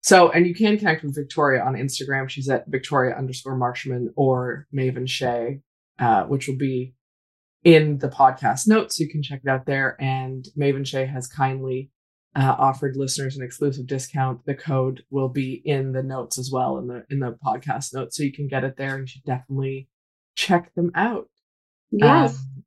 So, 0.00 0.30
and 0.30 0.46
you 0.46 0.54
can 0.54 0.78
connect 0.78 1.02
with 1.02 1.14
Victoria 1.14 1.62
on 1.62 1.74
Instagram. 1.74 2.28
She's 2.28 2.48
at 2.48 2.64
Victoria 2.68 3.16
underscore 3.16 3.56
Marshman 3.56 4.12
or 4.16 4.66
Mave 4.72 4.96
& 5.04 5.06
Chez, 5.08 5.60
uh, 5.98 6.24
which 6.24 6.46
will 6.48 6.56
be 6.56 6.94
in 7.64 7.98
the 7.98 8.08
podcast 8.08 8.68
notes. 8.68 9.00
You 9.00 9.08
can 9.08 9.22
check 9.22 9.40
it 9.44 9.50
out 9.50 9.66
there. 9.66 9.96
And 10.00 10.46
Mave 10.56 10.86
& 10.86 10.88
Chez 10.88 11.06
has 11.06 11.26
kindly 11.26 11.90
uh, 12.36 12.54
offered 12.58 12.96
listeners 12.96 13.36
an 13.36 13.42
exclusive 13.42 13.86
discount. 13.86 14.44
The 14.44 14.54
code 14.54 15.02
will 15.10 15.28
be 15.28 15.62
in 15.64 15.92
the 15.92 16.02
notes 16.02 16.38
as 16.38 16.50
well 16.52 16.78
in 16.78 16.86
the 16.86 17.04
in 17.08 17.18
the 17.20 17.36
podcast 17.44 17.94
notes, 17.94 18.16
so 18.16 18.22
you 18.22 18.32
can 18.32 18.46
get 18.46 18.64
it 18.64 18.76
there. 18.76 18.94
And 18.94 19.02
you 19.02 19.06
should 19.06 19.24
definitely 19.24 19.88
check 20.34 20.74
them 20.74 20.92
out. 20.94 21.28
Yes. 21.90 22.38
Um, 22.38 22.64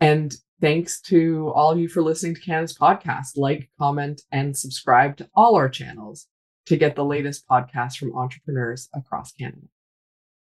and 0.00 0.34
thanks 0.60 1.00
to 1.02 1.52
all 1.54 1.72
of 1.72 1.78
you 1.78 1.88
for 1.88 2.02
listening 2.02 2.36
to 2.36 2.40
Canada's 2.40 2.78
podcast. 2.78 3.36
Like, 3.36 3.68
comment, 3.78 4.22
and 4.30 4.56
subscribe 4.56 5.16
to 5.16 5.28
all 5.34 5.56
our 5.56 5.68
channels 5.68 6.26
to 6.66 6.76
get 6.76 6.94
the 6.94 7.04
latest 7.04 7.48
podcasts 7.48 7.96
from 7.96 8.16
entrepreneurs 8.16 8.88
across 8.94 9.32
Canada. 9.32 9.66